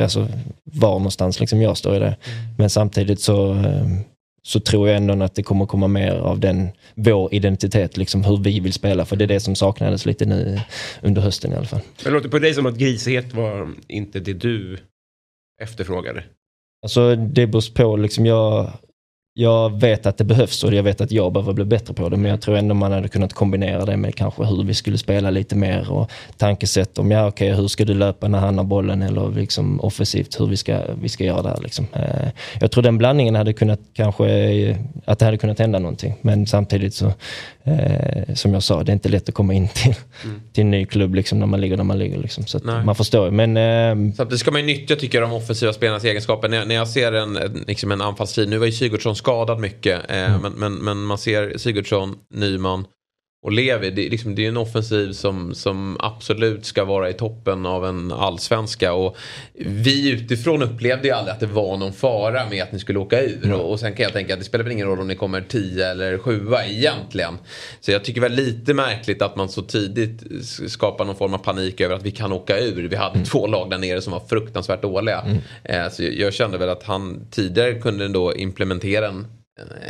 [0.00, 0.28] alltså
[0.64, 2.16] var någonstans liksom jag står i det.
[2.58, 3.64] Men samtidigt så
[4.48, 8.36] så tror jag ändå att det kommer komma mer av den, vår identitet, liksom hur
[8.36, 9.04] vi vill spela.
[9.04, 10.60] För det är det som saknades lite nu
[11.02, 11.80] under hösten i alla fall.
[12.04, 14.78] Det låter på dig som att grisighet var inte det du
[15.62, 16.24] efterfrågade.
[16.82, 18.72] Alltså det beror på, liksom jag,
[19.40, 22.16] jag vet att det behövs och jag vet att jag behöver bli bättre på det.
[22.16, 25.30] Men jag tror ändå man hade kunnat kombinera det med kanske hur vi skulle spela
[25.30, 29.02] lite mer och tankesätt om, ja okej, hur ska du löpa när han har bollen
[29.02, 31.60] eller liksom offensivt hur vi ska, vi ska göra det här.
[31.62, 31.86] Liksom.
[31.92, 32.28] Eh,
[32.60, 34.24] Jag tror den blandningen hade kunnat kanske,
[35.04, 36.14] att det hade kunnat hända någonting.
[36.20, 37.12] Men samtidigt så,
[37.64, 39.94] eh, som jag sa, det är inte lätt att komma in till,
[40.52, 42.18] till en ny klubb liksom, när man ligger där man ligger.
[42.18, 42.46] Liksom.
[42.46, 43.30] Så att man förstår ju.
[43.30, 46.48] Men eh, Samtidigt ska man ju nyttja tycker jag de offensiva spelarnas egenskaper.
[46.48, 50.10] När, när jag ser en, en- liksom en anfallstid, nu var ju Sigurdsson skadad mycket.
[50.10, 52.84] Eh, men, men, men man ser Sigurdsson, Nyman
[53.42, 53.90] och Levi.
[53.90, 57.86] Det, är liksom, det är en offensiv som, som absolut ska vara i toppen av
[57.86, 58.92] en allsvenska.
[58.92, 59.16] Och
[59.54, 63.22] vi utifrån upplevde ju aldrig att det var någon fara med att ni skulle åka
[63.22, 63.52] ur.
[63.52, 65.40] Och, och sen kan jag tänka att det spelar väl ingen roll om ni kommer
[65.40, 67.38] 10 eller 7 egentligen.
[67.80, 70.22] Så jag tycker väl lite märkligt att man så tidigt
[70.70, 72.88] skapar någon form av panik över att vi kan åka ur.
[72.88, 75.24] Vi hade två lag där nere som var fruktansvärt dåliga.
[75.64, 79.26] Eh, så jag, jag kände väl att han tidigare kunde ändå implementera en,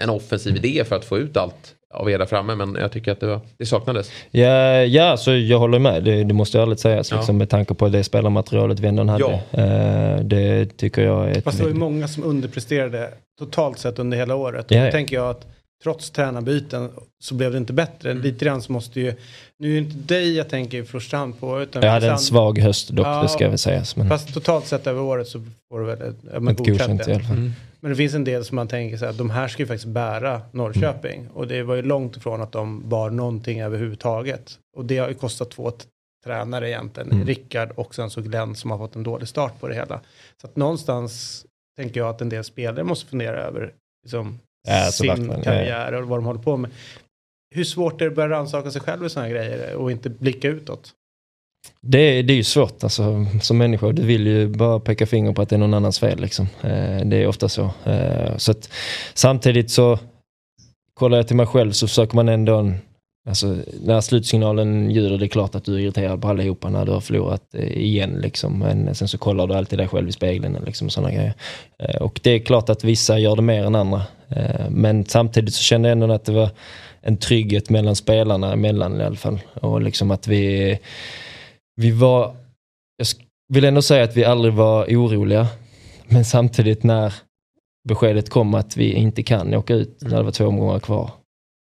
[0.03, 2.55] en offensiv idé för att få ut allt av er där framme.
[2.55, 4.11] Men jag tycker att det, var, det saknades.
[4.31, 6.05] Ja, ja så jag håller med.
[6.05, 7.11] Det, det måste ärligt sägas.
[7.11, 7.17] Ja.
[7.17, 9.41] Liksom, med tanke på det spelarmaterialet vi ändå hade.
[9.53, 11.45] Eh, det tycker jag är ett...
[11.45, 14.67] Fast det var ju många som underpresterade totalt sett under hela året.
[14.69, 14.87] Ja, Och ja.
[14.87, 15.47] då tänker jag att
[15.83, 16.91] trots tränarbyten
[17.23, 18.11] så blev det inte bättre.
[18.11, 18.23] Mm.
[18.23, 19.15] Lite grann så måste ju,
[19.59, 21.63] nu är det inte dig jag tänker i första hand på.
[21.63, 23.97] Utan Jag hade en svag höst dock, Ja, det ska väl sägas.
[23.97, 27.09] Men Fast totalt sett över året så får du väl ett, ja, ett godkänt godkänt
[27.09, 27.37] i alla fall.
[27.37, 27.53] Mm.
[27.81, 29.89] Men det finns en del som man tänker så här, de här ska ju faktiskt
[29.89, 31.21] bära Norrköping.
[31.21, 31.33] Mm.
[31.33, 34.59] Och det var ju långt ifrån att de bar någonting överhuvudtaget.
[34.77, 35.73] Och det har ju kostat två
[36.25, 37.13] tränare egentligen.
[37.13, 37.27] Mm.
[37.27, 40.01] Rickard och sen så Glenn som har fått en dålig start på det hela.
[40.41, 41.45] Så att någonstans
[41.77, 44.39] tänker jag att en del spelare måste fundera över liksom,
[44.69, 46.71] Ja, sin verkligen, karriär och vad de håller på med.
[47.55, 50.11] Hur svårt är det att börja rannsaka sig själv i sådana här grejer och inte
[50.11, 50.93] blicka utåt?
[51.81, 53.93] Det, det är ju svårt alltså, som människa.
[53.93, 56.21] Du vill ju bara peka finger på att det är någon annans fel.
[56.21, 56.49] Liksom.
[56.63, 57.71] Eh, det är ofta så.
[57.85, 58.71] Eh, så att,
[59.15, 59.99] samtidigt så
[60.95, 62.79] kollar jag till mig själv så försöker man ändå en,
[63.29, 66.93] Alltså, när slutsignalen ljuder det är klart att du är irriterad på allihopa när du
[66.93, 68.19] har förlorat eh, igen.
[68.23, 68.59] Liksom.
[68.59, 70.59] Men sen så kollar du alltid dig själv i spegeln.
[70.67, 71.35] Liksom, och grejer.
[71.79, 74.03] Eh, och det är klart att vissa gör det mer än andra.
[74.29, 76.51] Eh, men samtidigt så kände jag ändå att det var
[77.01, 79.39] en trygghet mellan spelarna emellan i alla fall.
[79.55, 80.79] Och liksom att vi,
[81.79, 82.37] vi var,
[82.97, 83.07] jag
[83.55, 85.47] vill ändå säga att vi aldrig var oroliga.
[86.09, 87.15] Men samtidigt när
[87.89, 91.11] beskedet kom att vi inte kan åka ut när det var två omgångar kvar.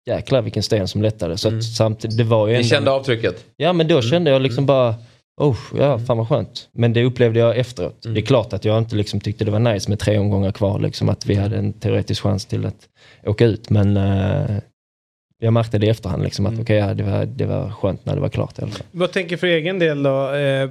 [0.10, 1.38] Jäklar vilken sten som lättade.
[1.38, 2.70] Så att samtidigt, det var ju Ni ändå...
[2.70, 3.46] kände avtrycket?
[3.58, 4.96] Ja men då kände jag liksom bara,
[5.42, 6.70] oh, ja fan vad skönt.
[6.72, 8.02] Men det upplevde jag efteråt.
[8.02, 10.80] Det är klart att jag inte liksom tyckte det var nice med tre omgångar kvar,
[10.80, 12.90] liksom att vi hade en teoretisk chans till att
[13.26, 13.70] åka ut.
[13.70, 14.58] Men eh,
[15.44, 18.16] jag märkte det i efterhand, liksom, att okej, ja, det, var, det var skönt när
[18.16, 18.86] det var klart i alla fall.
[18.92, 20.34] Vad tänker för egen del då?
[20.34, 20.70] Eh,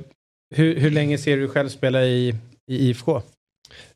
[0.54, 2.34] hur, hur länge ser du själv spela i,
[2.70, 3.22] i IFK?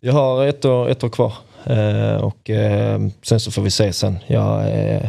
[0.01, 1.33] Jag har ett år, ett år kvar.
[1.65, 4.19] Eh, och eh, sen så får vi se sen.
[4.27, 5.09] Jag, eh,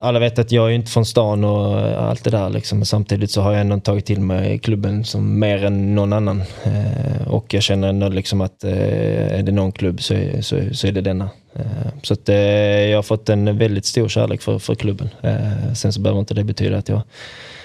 [0.00, 2.84] alla vet att jag är inte från stan och allt det där liksom.
[2.84, 6.42] Samtidigt så har jag ändå tagit till mig klubben som mer än någon annan.
[6.64, 10.60] Eh, och jag känner ändå liksom att eh, är det någon klubb så är, så,
[10.72, 11.30] så är det denna.
[11.54, 11.62] Eh,
[12.02, 15.08] så att eh, jag har fått en väldigt stor kärlek för, för klubben.
[15.22, 17.02] Eh, sen så behöver inte det betyda att jag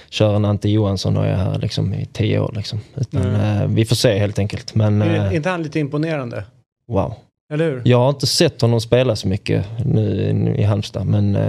[0.09, 2.53] kör en Ante Johansson och är här liksom i tio år.
[2.55, 2.79] Liksom.
[2.95, 3.61] Utan, Mm.
[3.61, 4.75] eh, vi får se helt enkelt.
[4.75, 6.43] Men, Är inte han lite imponerande?
[6.87, 7.13] wow.
[7.53, 7.81] Eller hur?
[7.85, 11.05] Jag har inte sett honom spela så mycket nu, i Halmstad.
[11.07, 11.41] Men, eh,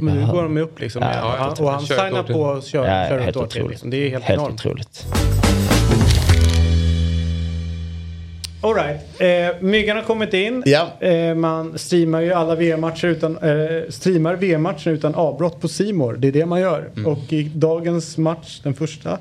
[0.00, 1.02] Men nu jag- går de upp liksom.
[1.02, 1.60] Ja, Ja, helt han, otroligt.
[1.60, 3.60] och han Kör signar på att köra, Ja, köra ett helt år till.
[3.60, 3.70] otroligt.
[3.70, 3.90] Liksom.
[3.90, 4.54] Det är helt, Helt enormt.
[4.60, 5.06] otroligt.
[8.62, 9.00] All right.
[9.20, 10.62] Eh, Myggan har kommit in.
[10.66, 10.88] Ja.
[11.00, 16.16] Eh, man streamar ju alla VM-matcher utan, eh, streamar VM-matcher utan avbrott på Simor.
[16.18, 16.88] Det är det man gör.
[16.96, 17.06] Mm.
[17.12, 19.18] Och i dagens match, den första,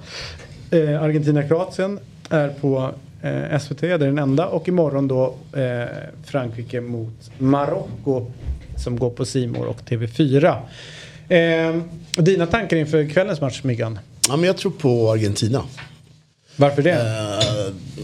[0.71, 4.47] eh, Argentina-Kroatien, är på eh, SVT, är den enda.
[4.47, 5.87] Och imorgon då eh,
[6.25, 8.31] Frankrike mot Marocko
[8.77, 10.55] som går på Simor och TV4.
[11.29, 11.81] Eh,
[12.23, 13.99] dina tankar inför kvällens match, Myggan?
[14.27, 15.63] Ja, men jag tror på Argentina.
[16.55, 16.91] Varför det?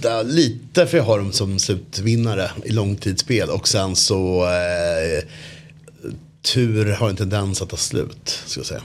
[0.04, 5.24] Eh, lite för jag har dem som slutvinnare i långtidsspel och sen så eh,
[6.54, 8.82] tur har en tendens att ta slut, ska jag säga.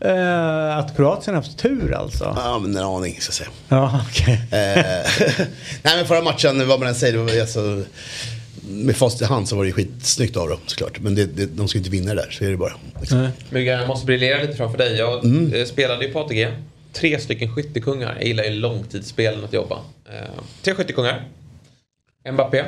[0.00, 2.32] Eh, att Kroatien har haft tur alltså?
[2.36, 3.48] Ja, men en aning, ska jag säga.
[3.68, 4.34] Ja, okej.
[4.34, 5.26] Eh,
[5.82, 7.82] nej, men förra matchen, vad man än säger, det var alltså,
[8.68, 11.00] med fast i hand så var det ju skitsnyggt av dem såklart.
[11.00, 12.72] Men det, det, de ska ju inte vinna det där, så är det bara.
[13.00, 13.28] Liksom.
[13.50, 14.96] Myggan, jag måste briljera lite framför dig.
[14.96, 15.52] Jag Mm.
[15.52, 16.48] eh, spelade ju på ATG.
[16.92, 18.14] Tre stycken skyttekungar.
[18.18, 19.78] Jag gillar ju långtidsspelen att jobba.
[20.12, 20.28] Eh,
[20.62, 21.24] tre skyttekungar.
[22.32, 22.64] Mbappé,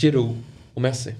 [0.00, 0.36] Giroud
[0.74, 1.14] och Messi.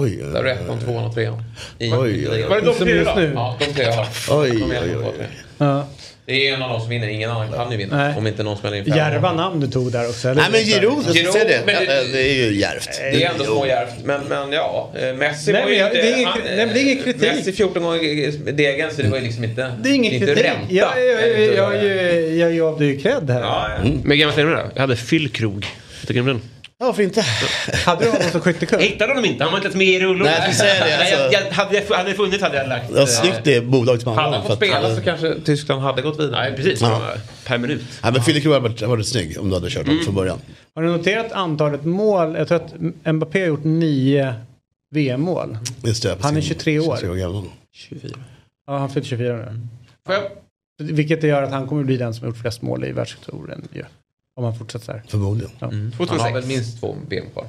[0.00, 1.42] Oj, Där har du ettan, tvåan och trean.
[1.78, 2.42] I- Oj, oj, oj.
[2.42, 3.14] Var det de tre då?
[3.16, 3.32] nu?
[3.34, 4.06] Ja, de tre jag har.
[4.30, 5.26] Oj, oj, oj.
[5.58, 5.86] Ja.
[6.28, 7.08] Det är en av dem som vinner.
[7.08, 7.96] Ingen annan kan ju vinna.
[7.96, 8.14] Nej.
[8.18, 8.96] Om inte någon smäller in fem.
[8.96, 10.28] Djärva namn du tog där också.
[10.28, 10.42] Eller?
[10.42, 11.62] Nej men jag Giroud, säga det.
[11.66, 12.88] men det- Ja, det är ju djärvt.
[12.98, 13.90] Det är ändå smådjärvt.
[14.04, 16.02] Men, men ja, eh, Messi Nej, var ju jag- inte...
[16.02, 17.22] det är ingen- han- nej, det är ingen kritik.
[17.22, 19.72] Messi 14 gånger degen så det var ju liksom inte...
[19.82, 20.44] Det är ingen inte kritik.
[20.44, 20.60] ränta.
[20.68, 23.40] Jag, jag, jag, jag, jag gav dig ju cred här.
[23.40, 23.76] Ja, ja.
[23.76, 24.00] Mm.
[24.04, 24.62] Men vad säger du då?
[24.74, 25.66] Jag hade fyllkrog.
[26.00, 26.42] Vad tycker du om den?
[26.78, 27.24] Ja, varför inte?
[27.86, 28.80] Hade du honom som skyttekung?
[28.80, 30.24] Jag hittade honom inte, han var inte ens med i rullorna.
[30.24, 31.38] Nej, jag skulle säga det, Nej, jag, alltså.
[31.40, 32.90] jag, hade, jag hade funnits hade jag lagt...
[32.94, 34.48] Ja, eh, snyggt det bolaget som Hade han han har.
[34.48, 36.40] fått spela så kanske Tyskland hade gått vidare.
[36.40, 36.80] Nej, precis.
[36.80, 37.12] Ja.
[37.46, 37.82] Per minut.
[38.02, 40.38] Ja, men Filip hade varit, varit snygg om du hade kört honom från början.
[40.74, 42.34] Har du noterat antalet mål?
[42.38, 42.74] Jag tror att
[43.14, 44.34] Mbappé har gjort nio
[44.94, 45.58] VM-mål.
[45.84, 46.48] Just det, Han är precis.
[46.48, 46.96] 23 år.
[46.96, 47.44] 23 år gammal.
[47.74, 48.10] 24.
[48.66, 49.60] Ja, han fyller 24 nu.
[50.06, 50.22] Får jag,
[50.94, 53.84] Vilket gör att han kommer bli den som har gjort flest mål i världshistorien ju.
[54.36, 55.02] Om han fortsätter så här.
[55.08, 55.50] Förmodligen.
[55.58, 55.66] Ja.
[55.66, 56.22] Han 2006.
[56.22, 57.46] har väl minst två VM kvar.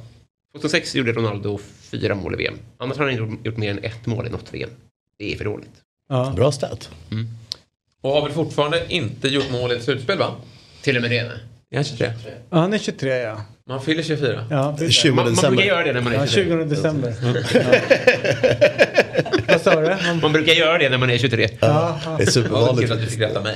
[0.54, 2.54] 2006 gjorde Ronaldo fyra mål i VM.
[2.78, 4.70] Annars har han gjort, gjort mer än ett mål i något VM.
[5.20, 5.72] Det är för dåligt.
[6.10, 6.34] Ja.
[6.36, 6.90] Bra stat.
[8.02, 10.36] Och har väl fortfarande inte gjort mål i ett slutspel va?
[10.82, 11.18] Till och med det.
[11.70, 12.12] Är han 23?
[12.50, 13.42] Ja, han är 23 ja.
[13.66, 14.46] Man fyller 24.
[14.50, 14.96] ja precis.
[14.96, 15.64] 20 Man, man brukar december.
[15.64, 16.44] göra det när man är Ja, 23.
[16.46, 17.14] 20 december.
[19.48, 19.54] Ja.
[19.54, 19.96] Vad sa du?
[20.22, 21.48] Man brukar göra det när man är 23.
[21.60, 21.68] Ja,
[22.06, 22.12] ja.
[22.18, 22.92] Det är Det supervanligt.
[22.92, 23.56] att du fick rätta mig.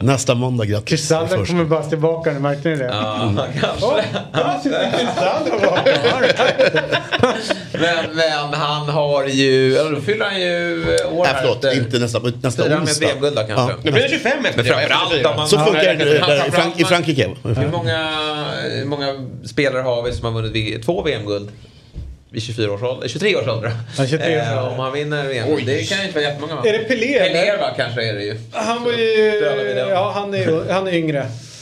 [0.00, 1.08] Nästa måndag, grattis.
[1.28, 1.46] Först.
[1.50, 2.84] kommer bara tillbaka nu, märkte ni det?
[2.84, 4.04] Ja, kanske.
[4.62, 5.84] Sitter Crisalda bakom.
[7.72, 9.76] Men, men han har ju...
[9.76, 11.64] Eller då fyller han ju eh, år Nej, förlåt.
[11.64, 11.78] efter.
[11.78, 13.06] Inte nästa, nästa han med onsdag.
[13.06, 13.72] VM-guld då kanske?
[13.72, 13.78] Ja.
[13.82, 15.48] Nu blir det 25 efter Men framförallt om man...
[15.48, 17.30] Så funkar det Ja, i, Frankrike.
[17.44, 18.08] Hur många,
[18.70, 19.14] hur många
[19.46, 21.48] spelare har vi som har vunnit två VM-guld?
[22.32, 23.08] Vid 24 års ålder?
[23.08, 23.72] 23 års ålder?
[23.98, 24.72] Ja, 23 års Eh, ålder.
[24.72, 25.48] Om han vinner VM.
[25.66, 26.62] Det kan ju inte vara jättemånga va?
[26.66, 27.18] Är det Pelé?
[27.18, 28.36] Pelé va kanske är det ju.
[28.52, 29.86] Han var ju...
[29.90, 31.18] Ja, han är, han är yngre.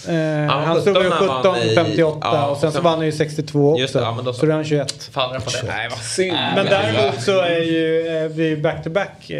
[0.08, 0.14] Eh,
[0.52, 2.96] han stod 17 ju när han 17, vann i- 58 ja, och sen så vann
[2.98, 3.98] han ju 62 också.
[3.98, 4.46] Det, ja, men då så.
[4.46, 5.02] då är han 21.
[5.12, 5.62] Faller på det?
[5.66, 6.36] Nej vad synd.
[6.56, 9.38] Men däremot så är ju eh, vi back-to-back eh,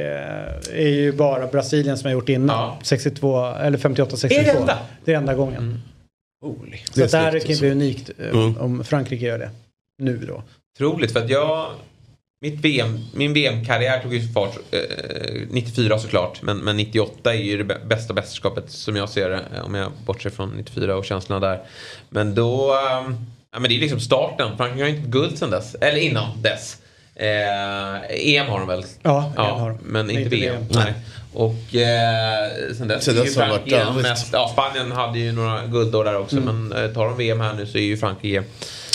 [0.75, 2.57] är ju bara Brasilien som har gjort innan.
[2.59, 2.79] Ja.
[2.83, 4.33] 62, eller 58-62.
[4.33, 4.79] Är det enda?
[5.05, 5.83] Det är enda gången.
[6.45, 6.77] Holy.
[6.93, 8.57] Så Det det här kan ju bli unikt eh, Mm.
[8.61, 9.51] om Frankrike gör det.
[10.03, 10.43] Nu då.
[10.87, 11.67] Otroligt för att jag...
[12.43, 14.81] Mitt VM, min VM-karriär tog ju fart eh,
[15.51, 16.43] 94 såklart.
[16.43, 19.41] Men, men 98 är ju det bä- bästa mästerskapet som jag ser det.
[19.57, 21.61] eh, Om jag bortser från 94 och känslorna där.
[22.09, 22.73] Men då...
[22.75, 23.17] ehm,
[23.53, 24.57] ja, men det är liksom starten.
[24.57, 25.75] Frankrike har inte guld sedan dess.
[25.75, 26.77] Eller innan dess.
[27.15, 28.85] Eh, EM har de väl?
[29.03, 29.79] Ja, Ja, EM har de.
[29.83, 30.55] men Men inte inte VM.
[30.55, 30.67] VM.
[30.75, 30.93] Nej.
[31.33, 34.29] Och eh, sen dess, Sen är ju dess har det varit- Frankrike ja, mest...
[34.33, 36.37] Ja, Spanien hade ju några guldår där också.
[36.37, 38.43] Men eh, tar de VM här nu så är ju Frankrike...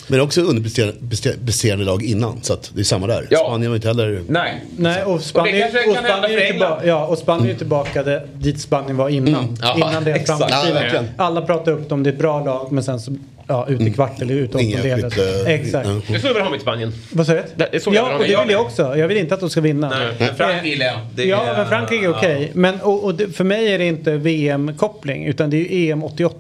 [0.08, 2.40] Men också underpresterande prester- presterande lag innan.
[2.42, 3.28] Så att det är samma där.
[3.30, 3.38] Ja.
[3.38, 4.22] Spanien var inte heller...
[4.28, 4.62] Nej.
[4.78, 8.04] Nej, och Spanien, och hända Spanien, är, tillbaka, ja, och Spanien är tillbaka
[8.38, 9.44] dit Spanien var innan.
[9.44, 9.56] Mm.
[9.62, 10.52] Ja, innan det exakt.
[10.52, 10.84] framtiden.
[11.18, 11.24] Ja.
[11.26, 13.16] Alla pratar upp dem, det är ett bra lag men sen så
[13.48, 15.10] ja, ut i kvart eller ut åttondelar.
[15.10, 15.90] skytte- Exakt.
[16.08, 16.94] Det är så jag vill ha mitt Spanien.
[17.12, 17.44] Vad sa du?
[17.56, 18.30] Det är Ja, och mig.
[18.30, 18.98] det vill jag också.
[18.98, 19.90] Jag vill inte att de ska vinna.
[19.90, 20.98] Nej, men Frankrike gillar jag.
[21.16, 22.52] Det Ja, är- men Frankrike är okej.
[22.54, 26.04] Men och, och det, för mig är det inte VM-koppling utan det är ju EM
[26.04, 26.36] 88.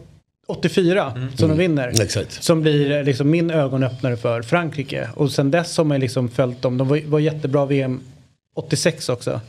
[0.48, 2.02] 84 som de vinner.
[2.02, 2.44] Exakt.
[2.44, 5.10] Som blir eh, liksom min ögonöppnare för Frankrike.
[5.16, 6.78] Och sen dess har man liksom följt dem.
[6.78, 8.00] De var, var jättebra VM
[8.56, 9.42] 86 också.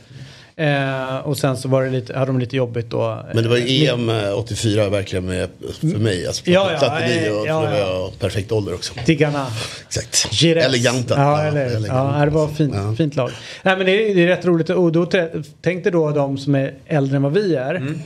[0.55, 3.25] Eh, och sen så var det lite, hade de lite jobbigt då.
[3.33, 6.27] Men det var Eh, ju EM eh, 84 verkligen med, för mig.
[6.27, 7.77] Alltså, Ja, ja, eh, och ja, ja.
[7.77, 8.93] jag perfekt ålder också.
[9.05, 9.47] Tigana.
[9.87, 10.27] Exakt.
[10.41, 10.65] Gires.
[10.65, 11.15] Eleganta.
[11.17, 12.15] Ja, eller, eleganta.
[12.19, 13.31] ja, det var fint, fint lag.
[13.63, 14.69] Nej, men det, är, det är rätt roligt.
[14.69, 17.75] Och då trä- tänk dig då de som är äldre än vad vi är.
[17.75, 17.99] Mm.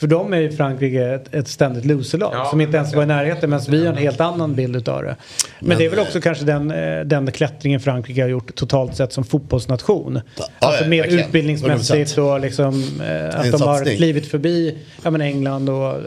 [0.00, 3.50] För de är ju Frankrike ett, ett ständigt loserlag som inte ens var i närheten
[3.50, 5.16] medan vi har en helt annan bild utav det.
[5.58, 8.96] Men, Men, det är väl också kanske den, eh, den klättringen Frankrike har gjort totalt
[8.96, 10.20] sett som fotbollsnation.
[10.58, 11.24] alltså ja, mer verkligen.
[11.26, 12.18] utbildningsmässigt 100%.
[12.34, 16.00] och liksom eh, att de har klivit förbi ja, men England och eh,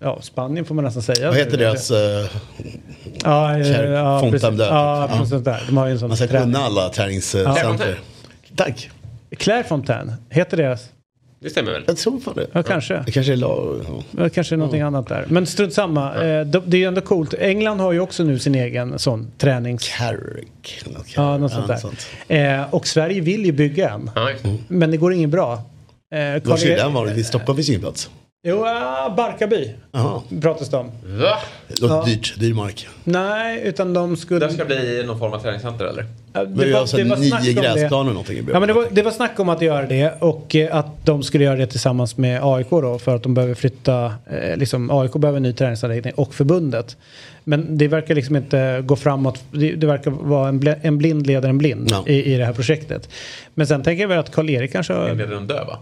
[0.00, 1.28] ja, Spanien får man nästan säga.
[1.28, 1.90] Vad heter deras...
[1.90, 1.96] Uh,
[3.24, 4.58] Ja, Kär- ja, precis.
[4.58, 5.62] Ja, precis där.
[5.66, 6.52] De har ju en sån man ska träning.
[6.52, 7.98] kunna alla träningscenter.
[8.56, 8.90] Tack.
[9.36, 10.88] Clairefontaine, heter deras?
[11.40, 11.84] Det stämmer väl?
[11.86, 12.46] Jag tror fan det.
[12.52, 13.02] Ja, kanske.
[13.06, 13.80] Det kanske är lag...
[14.10, 14.24] Ja.
[14.24, 15.24] Det kanske är någonting annat där.
[15.28, 16.14] Men strunt samma.
[16.24, 17.34] Eh, de- Det är ju ändå coolt.
[17.34, 19.88] England har ju också nu sin egen sån tränings...
[19.98, 20.82] Carrick.
[21.16, 21.80] Ja, något sånt Ja, där.
[21.80, 22.06] sånt.
[22.28, 24.10] Eh, och Sverige vill ju bygga en.
[24.68, 25.52] Men det går inget bra.
[25.52, 25.58] Eh,
[26.18, 27.12] Var Karl- skulle den vara?
[27.14, 28.10] Vi stoppar vid sin plats.
[28.42, 29.70] Jo, ah, Barkarby
[30.42, 30.86] pratas det om.
[31.04, 31.36] Va?
[31.68, 32.04] Det låter Ja.
[32.06, 32.34] dyrt.
[32.40, 32.88] Dyr mark.
[33.04, 34.46] Nej, utan de skulle...
[34.46, 36.06] Det ska bli någon form av träningscenter eller?
[36.32, 37.52] Ja, Men vi har så snack nio det.
[37.52, 40.14] gräsplaner och någonting i Ja, men det, var, det var snack om att göra det
[40.22, 43.54] och eh, att de skulle göra det tillsammans med AIK då för att de behöver
[43.54, 46.96] flytta, eh, liksom AIK behöver en ny träningsanläggning och förbundet.
[47.44, 51.26] Men det verkar liksom inte gå framåt, det, det verkar vara en, bl- en blind
[51.26, 52.04] leder en blind Ja.
[52.06, 53.08] i, i det här projektet.
[53.54, 55.08] Men sen tänker jag väl att Karl-Erik kanske har...
[55.08, 55.76] Är de döva?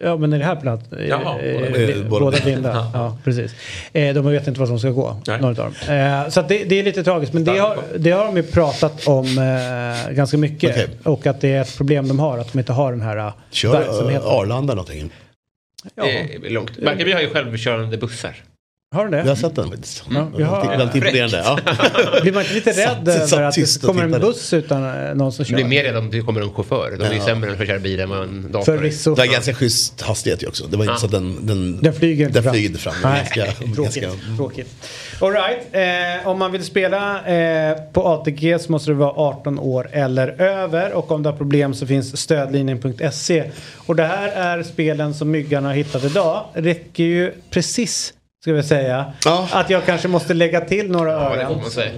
[0.00, 2.72] Ja men i det här platt, Jaha, eh, båda eh, blinda.
[2.72, 2.90] båda.
[2.94, 3.54] Ja, precis.
[3.92, 5.16] Eh, de vet inte vad som ska gå,
[5.56, 5.72] dem.
[5.88, 7.32] Eh, så att det, det är lite tragiskt.
[7.32, 10.90] Men det har, det har de ju pratat om eh, ganska mycket.
[11.06, 13.32] Och att det är ett problem de har, att de inte har den här eh,
[13.50, 14.22] Kör verksamheten.
[14.22, 15.10] uh, Arlanda någonting.
[15.94, 16.04] Ja.
[16.04, 16.78] Det är långt.
[16.84, 18.34] Barkarby har ju självkörande bussar.
[18.94, 19.16] Har du det?
[19.18, 20.04] Jag har sett den faktiskt.
[20.10, 21.42] Ja, jag har- Väldigt imponerande.
[21.44, 21.58] Ja.
[22.22, 25.44] Blir man inte lite rädd över att det kommer en buss utan eh, någon som
[25.44, 25.56] kör?
[25.56, 26.96] Det är mer rädd om det kommer en chaufför.
[26.98, 27.24] De är ju Ja.
[27.24, 28.64] sämre än att köra bil än vad en dator.
[28.76, 29.14] Förvisso.
[29.14, 30.66] Det är ganska schysst hastighet också.
[30.66, 30.96] Det var inte Ja.
[30.98, 31.46] så att den...
[31.46, 32.52] Den, Den flyger inte den fram.
[32.54, 32.94] flyger fram.
[33.02, 33.76] Ganska, tråkigt.
[33.76, 34.74] ganska, tråkigt.
[35.20, 36.22] All right.
[36.22, 40.42] eh, om man vill spela eh, på ATG så måste du vara 18 år eller
[40.42, 40.92] över.
[40.92, 43.50] Och om du har problem så finns stödlinjen.se.
[43.76, 46.44] Och det här är spelen som Myggan har hittat idag.
[46.54, 48.14] Räcker ju precis,
[48.48, 49.12] ska vi säga,
[49.50, 51.54] att jag kanske måste lägga till några Ja, det öron.
[51.54, 51.90] får man säga.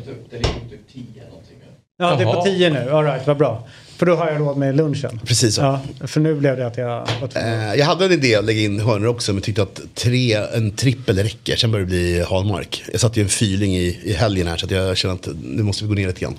[1.98, 2.44] Ja, det är på Jaha.
[2.44, 2.90] 10 nu.
[2.90, 3.68] All right, vad bra.
[3.96, 5.20] För då har jag råd med lunchen.
[5.24, 5.62] Precis så.
[5.62, 7.08] Ja, för nu blev det att jag.
[7.34, 10.70] Eh, jag hade en idé att lägga in hörnor också men tyckte att tre, en
[10.70, 11.56] trippel räcker.
[11.56, 12.82] Sen började det bli Hallmark.
[12.92, 15.62] Jag satte ju en fyling i, i helgen här så att jag känner att nu
[15.62, 16.36] måste vi gå ner lite grann.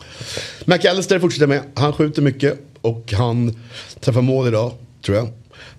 [0.66, 1.62] McAllister fortsätter med.
[1.74, 3.60] Han skjuter mycket och han
[4.00, 4.72] träffar mål idag
[5.06, 5.28] tror jag.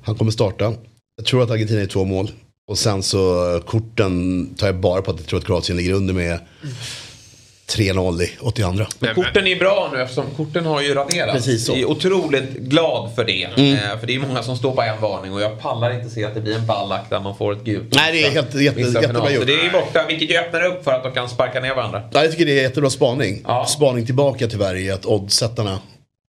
[0.02, 0.72] Han kommer starta.
[1.16, 2.30] Jag tror att Argentina är två mål.
[2.72, 6.14] Och sen så korten tar jag bara på att jag tror att Kroatien ligger under
[6.14, 6.38] med
[7.76, 8.72] 3-0 i 82.
[8.98, 11.32] Men korten är bra nu eftersom korten har ju raderats.
[11.32, 11.72] Precis så.
[11.72, 13.44] Jag är otroligt glad för det.
[13.56, 13.74] Mm.
[13.74, 16.24] Eh, för det är många som står på en varning och jag pallar inte se
[16.24, 17.94] att det blir en ballack där man får ett gult.
[17.94, 19.40] Nej, det är helt- jätte- jättebra gjort.
[19.40, 22.02] Så det är borta, vilket ju öppnar upp för att de kan sparka ner varandra.
[22.12, 23.44] Ja, jag tycker det är jättebra spaning.
[23.68, 25.78] Spaning tillbaka tyvärr är att oddsättarna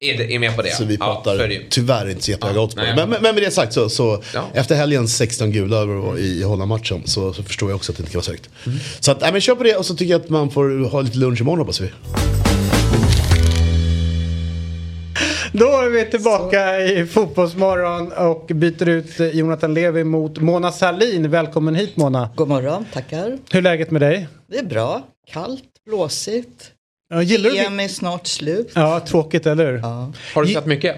[0.04, 0.70] Är, det, är med på det?
[0.70, 1.66] Så vi Ja, pratar så det ju.
[1.70, 2.96] tyvärr inte så jättehöga odds på nej, det.
[2.96, 4.44] Men, men, men med det sagt så, så Ja.
[4.54, 5.82] efter helgens 16 gula
[6.18, 8.50] i Holland-matchen så, så förstår jag också att det inte kan vara så högt.
[9.00, 11.00] Så att, nej, men kör på det och så tycker jag att man får ha
[11.00, 11.90] lite lunch imorgon hoppas vi.
[15.52, 21.30] Då är vi tillbaka i Fotbollsmorgon och byter ut Jonathan Levi mot Mona Salin.
[21.30, 22.30] Välkommen hit Mona.
[22.36, 23.38] God morgon, tackar.
[23.50, 24.28] Hur är läget med dig?
[24.50, 25.02] Det är bra.
[25.32, 26.70] Kallt, blåsigt.
[27.12, 28.72] Ja, gillar du EM är snart slut.
[28.74, 29.78] Ja, tråkigt eller hur?
[29.78, 30.12] Ja.
[30.34, 30.96] Har du sett mycket?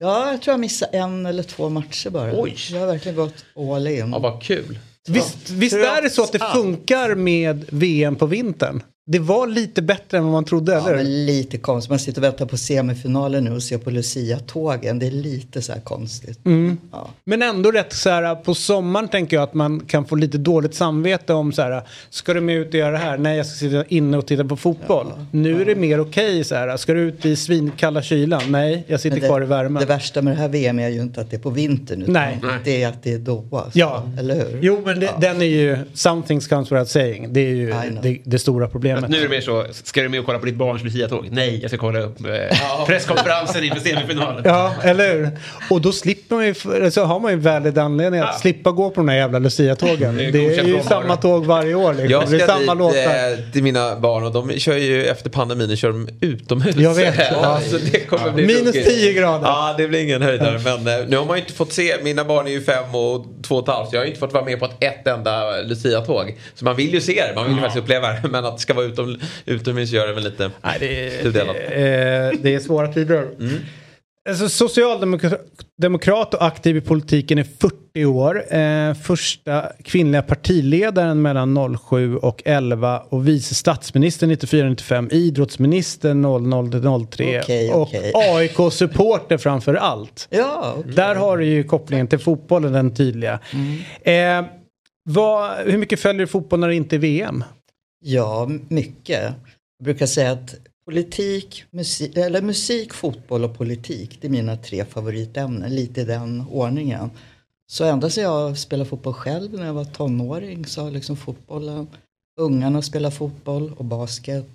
[0.00, 2.40] Ja, jag tror jag missade en eller två matcher bara.
[2.40, 2.56] Oj.
[2.70, 4.10] Jag har verkligen gått all in.
[4.12, 4.78] Ja, vad kul.
[5.08, 8.82] Visst, visst är det så att det funkar med VM på vintern?
[9.12, 10.96] Det var lite bättre än vad man trodde, Ja, eller?
[10.96, 11.90] men lite konstigt.
[11.90, 14.98] Man sitter och väntar på semifinalen nu och ser på Lucia-tågen.
[14.98, 16.46] Det är lite så här konstigt.
[16.46, 16.78] Mm.
[17.24, 20.74] Men ändå rätt så här på sommaren tänker jag att man kan få lite dåligt
[20.74, 23.18] samvete om så här ska du med ut och göra det här?
[23.18, 25.06] Nej jag ska sitta inne och titta på fotboll.
[25.30, 28.42] nu är det mer okej så här ska du ut i svinkalla kylan?
[28.48, 29.80] Nej jag sitter det, kvar i värmen.
[29.80, 32.02] Det värsta med det här VM är ju inte att det är på vintern.
[32.02, 32.38] Utan Nej.
[32.64, 33.64] Det är att det är Doha.
[33.64, 34.08] så- Ja.
[34.18, 34.58] Eller hur?
[34.62, 37.32] Jo men det, den är ju something's comes without saying.
[37.32, 38.99] Det är ju det, det stora problemet.
[39.08, 41.28] Nu är det mer så, ska du med och kolla på ditt barns Lucia-tåg?
[41.30, 44.42] Nej, jag ska kolla upp eh, presskonferensen inför semifinalen.
[44.44, 45.30] Ja, eller hur?
[45.70, 49.00] Och då slipper man ju, så har man ju väldigt anledning att slippa gå på
[49.00, 50.16] de här jävla Lucia-tågen.
[50.16, 52.10] Det Det är är, godkänt ju samma tåg varje år liksom.
[52.10, 53.32] Jag det är ska samma dit låtar.
[53.32, 56.76] eh, till mina barn och de kör ju efter pandemin kör de utomhus.
[56.76, 57.24] Jag vet, ja.
[57.42, 57.60] ja.
[57.70, 58.32] Så det kommer Ja.
[58.32, 58.88] bli Minus ruggigt.
[58.88, 59.46] 10 grader.
[59.46, 60.58] Ja, det blir ingen höjdare.
[60.64, 61.96] Men eh, nu har man ju inte fått se.
[62.02, 63.92] Mina barn är ju fem och två och ett halvt.
[63.92, 66.38] Jag har ju inte fått vara med på ett, ett enda Lucia-tåg.
[66.54, 68.20] Så man vill ju se det, man vill ju faktiskt uppleva det.
[68.30, 71.56] Men att det ska vara utom, utomhus gör det väl lite Nej, det, är, tudelat.
[71.56, 73.28] det, är, det är svåra tider.
[74.28, 78.54] Alltså, socialdemokrat och aktiv i politiken i 40 år.
[78.54, 85.12] Eh, första kvinnliga partiledaren mellan 07 och 11 och vice statsminister 94-95.
[85.12, 87.88] Idrottsminister 00-03 Okej, och.
[88.14, 90.28] AIK-supporter framför allt.
[90.30, 90.92] Ja, okej.
[90.92, 93.38] Där har du ju kopplingen till fotbollen, den tydliga.
[94.02, 94.44] Eh,
[95.02, 97.44] vad, hur mycket följer du fotboll när det inte är VM?
[98.00, 99.34] Ja, mycket.
[99.78, 104.84] Jag brukar säga att politik, musik, eller musik, fotboll och politik, det är mina tre
[104.84, 107.10] favoritämnen, lite i den ordningen.
[107.66, 111.86] Så ända sedan jag spelade fotboll själv när jag var tonåring så har liksom fotbollen,
[112.40, 114.48] ungarna spelar fotboll och basket.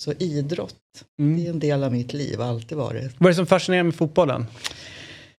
[0.00, 0.74] Så idrott,
[1.16, 3.12] det är en del av mitt liv, alltid varit.
[3.18, 4.46] Vad är det som fascinerar med fotbollen?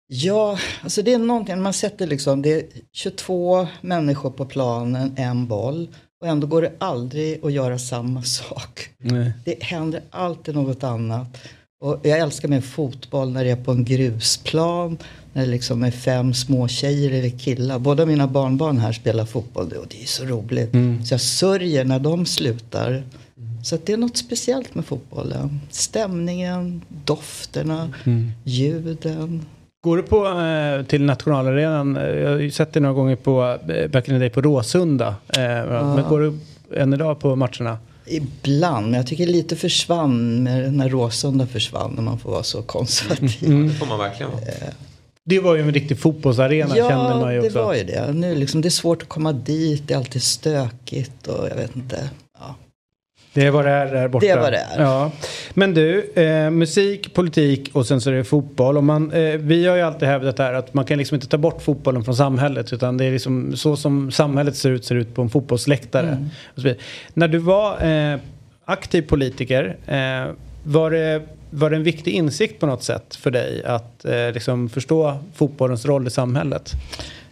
[0.06, 5.46] Ja, alltså det är någonting, man sätter liksom, det är 22 människor på planen, en
[5.46, 5.88] boll.
[6.20, 8.88] Och ändå går det aldrig att göra samma sak.
[8.98, 9.32] Nej.
[9.44, 11.38] Det händer alltid något annat.
[11.80, 14.98] Och jag älskar med fotboll när det är på en grusplan.
[15.32, 17.78] När det liksom är fem små tjejer eller killar.
[17.78, 20.74] Båda mina barnbarn här spelar fotboll och det är så roligt.
[20.74, 21.04] Mm.
[21.04, 23.02] Så jag sörjer när de slutar.
[23.64, 25.60] Så det är något speciellt med fotbollen.
[25.70, 28.32] Stämningen, dofterna, Mm.
[28.44, 29.46] ljuden.
[29.84, 31.96] Går du på, eh, till nationalarenan?
[31.96, 34.40] Eh, Jag har ju sett det några gånger på eh, Back in the day på
[34.40, 35.08] Råsunda.
[35.28, 35.42] Eh,
[35.94, 36.38] Men går du
[36.76, 37.78] än idag på matcherna?
[38.06, 41.92] Ibland, men jag tycker lite försvann när Råsunda försvann.
[41.94, 43.44] När man får vara så konservativ.
[43.50, 43.68] Mm.
[43.68, 44.42] Det får man verkligen vara.
[45.24, 47.62] Det var ju en riktig fotbollsarena kände Ja, man ju det också.
[47.64, 48.12] var ju det.
[48.12, 51.76] Nu liksom, det är svårt att komma dit, det är alltid stökigt och jag vet
[51.76, 52.10] inte.
[52.38, 52.54] Ja.
[53.38, 54.26] Det är vad det är där borta.
[54.26, 54.82] Det är vad det är.
[54.82, 55.10] Ja.
[55.54, 58.76] Men du, eh, musik, politik och sen så är det fotboll.
[58.76, 61.38] Och man, eh, vi har ju alltid hävdat här att man kan liksom inte ta
[61.38, 62.72] bort fotbollen från samhället.
[62.72, 66.18] Utan det är liksom så som samhället ser ut, ser ut på en fotbollsläktare.
[66.56, 66.76] Mm.
[67.14, 68.18] När du var eh,
[68.64, 70.34] aktiv politiker, eh,
[70.64, 74.68] var, det, var det en viktig insikt på något sätt för dig att eh, liksom
[74.68, 76.72] förstå fotbollens roll i samhället?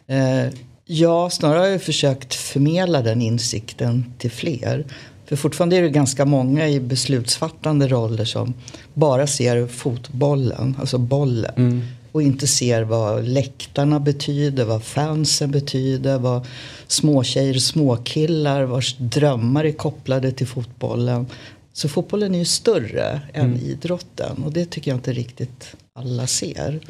[0.07, 0.53] Eh,
[0.85, 4.85] ja, snarare har jag försökt förmedla den insikten till fler.
[5.27, 8.55] För fortfarande är det ganska många i beslutsfattande roller som
[8.95, 11.83] bara ser fotbollen, alltså bollen.
[12.13, 16.47] Och inte ser vad läktarna betyder, vad fansen betyder, vad
[16.87, 21.27] småtjejer och småkillar vars drömmar är kopplade till fotbollen.
[21.73, 23.61] Så fotbollen är ju större än Mm.
[23.61, 25.67] idrotten och det tycker jag inte riktigt
[25.99, 26.81] alla ser.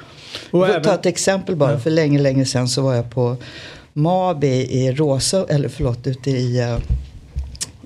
[0.51, 1.78] Och Jag får även- ta ett exempel bara.
[1.80, 3.37] För länge, länge sedan så var jag på
[3.93, 6.76] Mabi i Rosa, eller förlåt, ute i, eh,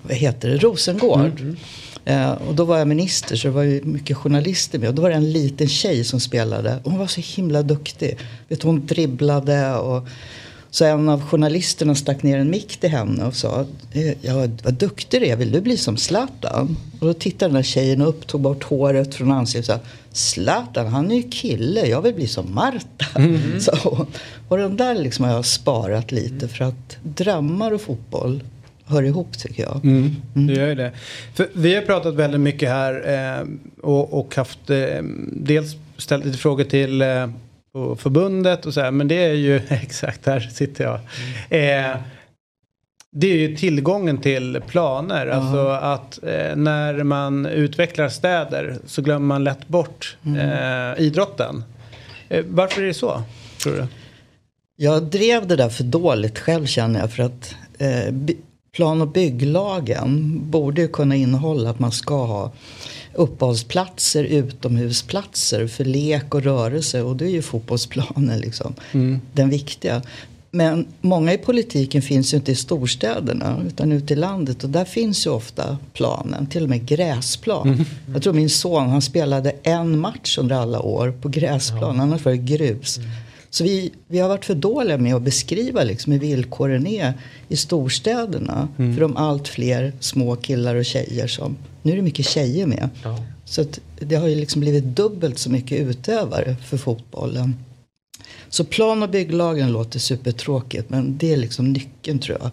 [0.02, 1.40] vad heter det, Rosengård.
[1.40, 1.56] Mm.
[2.04, 4.88] Eh, och då var jag minister så det var ju mycket journalister med.
[4.88, 6.80] Och då var det en liten tjej som spelade.
[6.84, 8.18] Och hon var så himla duktig.
[8.48, 10.08] Vet, hon dribblade och
[10.72, 14.74] så en av journalisterna stack ner en mick till henne och sa eh, ja, vad
[14.74, 16.76] duktig du är, vill du bli som Zlatan?
[17.00, 20.86] Och då tittade den där tjejen upp, tog bort håret från ansiktet och sa Zlatan,
[20.86, 23.06] han är ju kille, jag vill bli som Marta.
[23.16, 23.60] Mm.
[23.82, 24.06] hon.
[24.48, 28.42] Och den där liksom har jag sparat lite för att drömmar och fotboll
[28.90, 29.80] hör ihop tycker jag.
[29.84, 30.92] Mm, det gör ju det.
[31.34, 32.94] För vi har pratat väldigt mycket här
[33.38, 33.46] eh,
[33.82, 37.28] och, och haft eh, dels ställt lite frågor till eh,
[37.96, 41.00] förbundet och så här, men det är ju exakt här sitter jag.
[41.60, 41.96] Eh,
[43.12, 49.26] det är ju tillgången till planer, alltså att eh, när man utvecklar städer så glömmer
[49.26, 51.64] man lätt bort eh, idrotten.
[52.44, 53.22] Varför är det så,
[53.62, 53.86] tror du?
[54.76, 58.14] Jag drev det där för dåligt själv känner jag för att eh,
[58.72, 62.52] plan och bygglagen borde kunna innehålla att man ska ha
[63.14, 69.20] uppehållsplatser, utomhusplatser för lek och rörelse och då är ju fotbollsplanen liksom Mm.
[69.32, 70.02] den viktiga.
[70.52, 74.84] Men många i politiken finns ju inte i storstäderna utan ute i landet och där
[74.84, 77.68] finns ju ofta planen, till och med gräsplan.
[77.68, 77.84] Mm.
[78.12, 82.32] Jag tror min son han spelade en match under alla år på gräsplan, annars var
[82.32, 82.98] det grus.
[83.50, 87.12] Så vi, vi har varit för dåliga med att beskriva liksom hur villkoren är
[87.48, 88.94] i storstäderna Mm.
[88.94, 92.88] för de allt fler små killar och tjejer som, nu är det mycket tjejer med.
[93.44, 97.54] Så att det har ju liksom blivit dubbelt så mycket utövare för fotbollen.
[98.48, 102.50] Så plan och bygglagen låter supertråkigt men det är liksom nyckeln tror jag.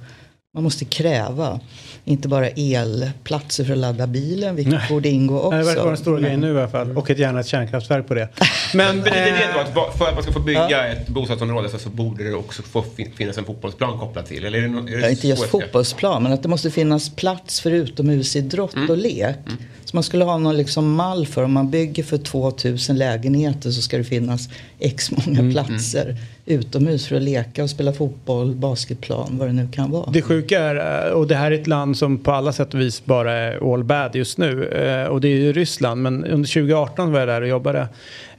[0.53, 1.59] Man måste kräva,
[2.05, 4.85] inte bara elplatser för att ladda bilen, vilket Nej.
[4.89, 5.49] borde ingå också.
[5.49, 6.97] Nej, Det verkar vara den stora Men- grejen nu i alla fall.
[6.97, 8.29] Och ett gärna ett kärnkraftverk på det.
[8.73, 9.35] Men, Men det, det, eh,
[9.65, 12.33] det var att för att man ska få bygga ett bostadsområde så, så borde det
[12.35, 14.45] också få fin- finnas en fotbollsplan kopplad till.
[14.45, 17.09] Eller är det, no- är det Ja, inte just fotbollsplan, men att det måste finnas
[17.09, 18.89] plats för utomhusidrott Mm.
[18.89, 19.35] och lek.
[19.87, 23.81] Så man skulle ha någon liksom mall för om man bygger för 2000 lägenheter så
[23.81, 25.51] ska det finnas x många Mm.
[25.51, 26.15] platser
[26.45, 30.11] utomhus för att leka och spela fotboll, basketplan, vad det nu kan vara.
[30.11, 32.79] Det sjuka är, eh, och det här är ett land som på alla sätt och
[32.79, 34.65] vis bara är all bad just nu.
[34.67, 36.01] eh, Och det är ju Ryssland.
[36.01, 37.87] Men under 2018 var jag där och jobbade.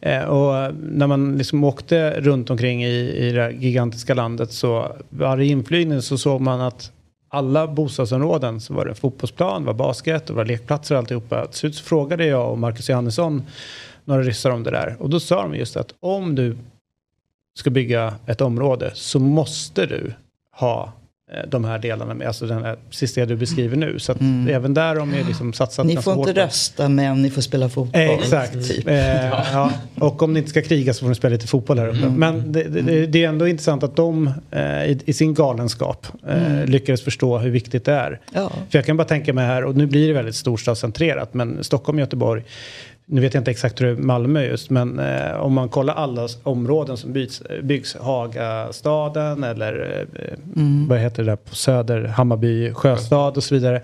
[0.01, 5.46] Eh, Och när man liksom åkte runt omkring i, i det gigantiska landet så varje
[5.51, 6.92] inflygning så såg man att
[7.29, 11.47] alla bostadsområden så var det fotbollsplan, var basket och var lekplatser och alltihopa.
[11.47, 13.43] Till slut så frågade jag och Marcus Johannesson
[14.05, 14.97] några ryssar om det där.
[15.01, 16.57] Och då sa de just att om du
[17.59, 20.12] ska bygga ett område så måste du
[20.51, 20.93] ha
[21.49, 23.99] de här delarna med, alltså den här sista du beskriver nu.
[23.99, 24.18] Så att
[24.51, 27.43] även där har ju liksom satsat Ni får inte hårt på- rösta men ni får
[27.43, 28.01] spela fotboll.
[28.03, 28.68] Exakt.
[28.68, 28.89] Typ.
[28.89, 29.72] Eh, ja.
[29.99, 31.99] Och om ni inte ska kriga så får ni spela lite fotboll här uppe.
[31.99, 32.14] Mm.
[32.14, 36.47] Men det, det, det är ändå intressant att de eh, i, i sin galenskap eh,
[36.59, 36.68] Mm.
[36.70, 38.20] lyckades förstå hur viktigt det är.
[38.35, 38.49] Ja.
[38.70, 41.99] För jag kan bara tänka mig här, och nu blir det väldigt storstadscentrerat, men Stockholm,
[41.99, 42.43] Göteborg,
[43.09, 45.95] nu vet jag inte exakt hur det är Malmö just, men eh, om man kollar
[45.95, 50.89] alla områden som byggs, byggs Hagastaden eller eh, Mm.
[50.89, 53.83] vad heter det där på Söder, Hammarby, Sjöstad och så vidare.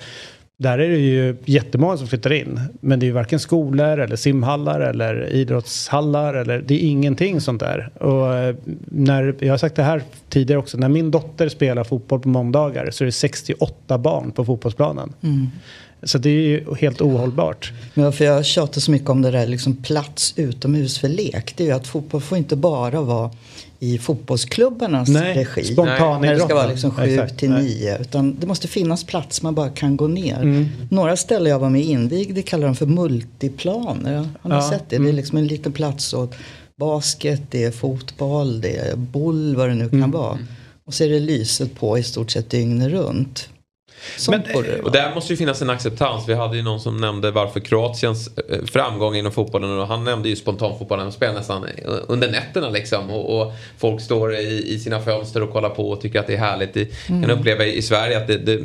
[0.57, 2.61] Där är det ju jättemånga som flyttar in.
[2.81, 6.35] Men det är ju varken skolor eller simhallar eller idrottshallar.
[6.35, 7.91] Eller, det är ingenting sånt där.
[8.01, 8.55] Och eh,
[8.85, 10.79] när, jag har sagt det här tidigare också.
[10.79, 15.13] När min dotter spelar fotboll på måndagar så är det 68 barn på fotbollsplanen.
[15.23, 15.47] Mm.
[16.05, 17.73] Så det är ju helt ohållbart.
[17.95, 21.55] Men varför jag tjatar så mycket om det där liksom plats utomhus för lek.
[21.57, 23.31] Det är ju att fotboll får inte bara vara
[23.79, 25.65] i fotbollsklubbarnas Nej, regi.
[25.65, 26.21] spontanidrotten.
[26.21, 27.63] När det ska vara liksom sju Exakt, till nej.
[27.63, 27.99] nio.
[27.99, 30.43] Utan det måste finnas plats man bara kan gå ner.
[30.43, 30.69] Mm.
[30.91, 34.17] Några ställen jag var med invigde kallar de för multiplaner.
[34.41, 34.85] Har ni Ja, sett det?
[34.89, 35.17] Det är mm.
[35.17, 36.35] liksom en liten plats åt
[36.81, 40.11] basket, det är fotboll, det är boll, vad det nu kan Mm.
[40.11, 40.39] vara.
[40.87, 43.49] Och så är det lyset på i stort sett dygnet runt.
[44.17, 46.29] Sånt Men, Och där måste ju finnas en acceptans.
[46.29, 50.29] Vi hade ju någon som nämnde varför Kroatiens eh, framgång inom fotbollen och han nämnde
[50.29, 51.07] ju spontanfotbollen.
[51.07, 51.67] De spelar nästan
[52.09, 53.11] under nätterna liksom.
[53.11, 56.35] Och, och folk står i, i sina fönster och kollar på och tycker att det
[56.35, 56.75] är härligt.
[57.07, 57.31] Kan Mm.
[57.41, 58.57] uppleva i, Sverige att det, det,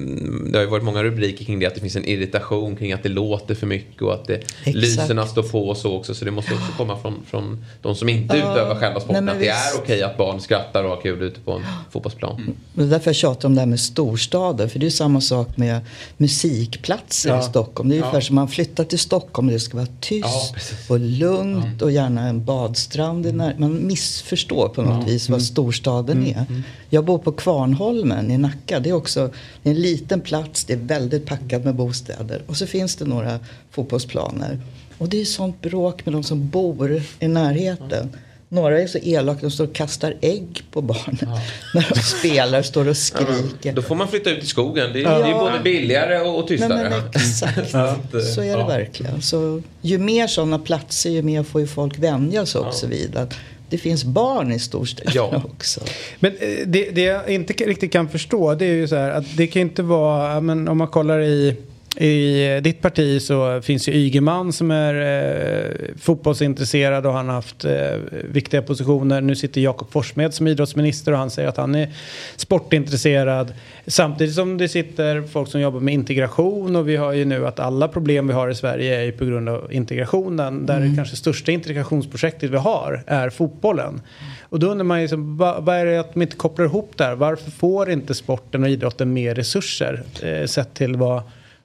[0.52, 1.66] det har ju varit många rubriker kring det.
[1.66, 5.26] Att det finns en irritation kring att det låter för mycket och att det, lyserna
[5.28, 6.14] står på och så också.
[6.16, 9.26] Så det måste också komma från, från de som inte Ja, utövar själva sporten.
[9.26, 11.62] nej, att det är okej att barn skrattar och har kul ute på en
[11.92, 12.36] fotbollsplan.
[12.46, 14.70] Men Det är därför jag tjatar om det här med storstaden.
[14.70, 15.80] För det är samma sak med
[16.18, 17.40] musikplatser Ja.
[17.40, 17.90] i Stockholm.
[17.90, 18.22] Det är ungefär Ja.
[18.22, 22.28] som man flyttar till Stockholm och det ska vara tyst Ja, och lugnt och gärna
[22.28, 23.34] en badstrand.
[23.34, 25.46] när- Man missförstår på något vis vad Mm.
[25.46, 26.30] storstaden Mm.
[26.40, 26.64] är.
[26.90, 28.80] Jag bor på Kvarnholmen i Nacka.
[28.80, 29.30] Det är också
[29.64, 32.42] det är en liten plats, det är väldigt packat med bostäder.
[32.48, 33.40] Och så finns det några
[33.72, 34.60] fotbollsplaner.
[34.98, 38.10] Och det är sånt bråk med de som bor i närheten.
[38.52, 41.18] Några är så elaka, de står och kastar ägg på barnen.
[41.74, 43.74] När de spelar, står och skriker.
[43.74, 44.94] Då får man flytta ut i skogen.
[44.94, 45.20] Det är, Ja.
[45.20, 46.90] det är både billigare och, och tystare.
[46.90, 47.72] Nej, men exakt.
[48.36, 49.22] Så är det verkligen.
[49.22, 53.34] Så ju mer sådana platser, ju mer får ju folk vänja sig också vid att
[53.70, 55.82] det finns barn i storstäderna också.
[56.20, 59.38] Men eh, det, det jag inte riktigt kan förstå det är ju så här att
[59.38, 61.56] det kan inte vara, ja, men om man kollar i
[62.00, 67.66] i ditt parti så finns ju Ygeman som är eh, fotbollsintresserad och han har haft
[67.66, 67.74] eh,
[68.32, 69.22] viktiga positioner.
[69.22, 71.90] Nu sitter Jakob Forssmed som idrottsminister och han säger att han är
[72.36, 73.54] sportintresserad.
[73.88, 77.60] Samtidigt som det sitter folk som jobbar med integration och vi har ju nu att
[77.60, 80.66] alla problem vi har i Sverige är ju på grund av integrationen.
[80.66, 80.90] Där Mm.
[80.90, 84.02] det kanske största integrationsprojektet vi har är fotbollen.
[84.42, 86.92] Och då undrar man ju, liksom, vad, vad är det att de inte kopplar ihop
[86.96, 87.16] där?
[87.16, 91.22] Varför får inte sporten och idrotten mer resurser eh, sett till vad,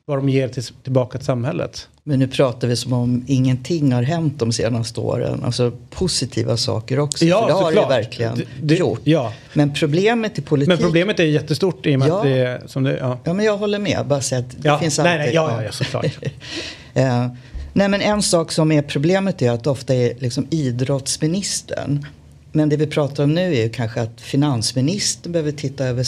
[0.07, 1.89] vad de ger till, tillbaka till samhället?
[2.03, 5.41] Men nu pratar vi som om ingenting har hänt de senaste åren.
[5.45, 7.25] Alltså positiva saker också.
[7.25, 9.01] Ja, för det har det verkligen Det- det- gjort.
[9.05, 9.33] Ja.
[9.53, 10.69] Men problemet i politik...
[10.69, 12.17] Men problemet är jättestort i och med Ja.
[12.17, 13.19] att det är som det ja.
[13.25, 14.07] Ja, men jag håller med.
[14.07, 15.21] Bara säga att det Ja, finns nej, alltid...
[15.27, 16.07] nej, ja, ja, ja, såklart.
[16.97, 17.27] Eh,
[17.73, 22.07] nej, men en sak som är problemet är att ofta är liksom idrottsministern.
[22.53, 26.03] Men det vi pratar om nu är ju kanske att finansministern behöver titta över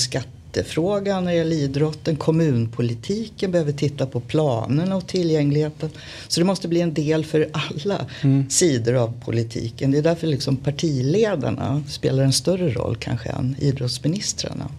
[0.56, 2.16] skattefrågan när det gäller idrotten.
[2.16, 5.90] Kommunpolitiken behöver titta på planerna och tillgängligheten.
[6.28, 8.50] Så det måste bli en del för alla Mm.
[8.50, 9.90] sidor av politiken.
[9.90, 14.70] Det är därför liksom partiledarna spelar en större roll kanske än idrottsministrarna.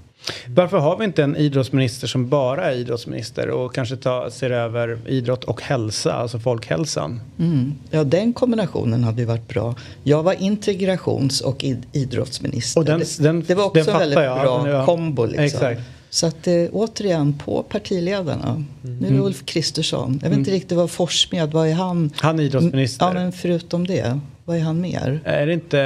[0.48, 5.00] Varför har vi inte en idrottsminister som bara är idrottsminister och kanske tar, ser över
[5.08, 7.22] idrott och hälsa, alltså folkhälsan?
[7.40, 7.74] Mm.
[7.92, 9.76] Ja, den kombinationen hade ju varit bra.
[10.04, 12.80] Jag var integrations och id- idrottsminister.
[12.82, 14.42] Och den- det, den- det var också den en väldigt jag.
[14.42, 14.86] bra Ja.
[14.86, 15.26] kombo.
[15.26, 15.44] Liksom.
[15.44, 15.82] Exakt.
[16.10, 18.64] Så att eh, återigen på partiledarna.
[18.82, 19.24] Nu är det Mm.
[19.24, 20.20] Ulf Kristersson.
[20.24, 20.60] Jag vet inte Mm.
[20.62, 22.12] riktigt vad Forssmed, vad är han?
[22.16, 23.06] Han är idrottsminister.
[23.06, 25.20] Ja, men förutom det, vad är han mer?
[25.26, 25.78] Är det inte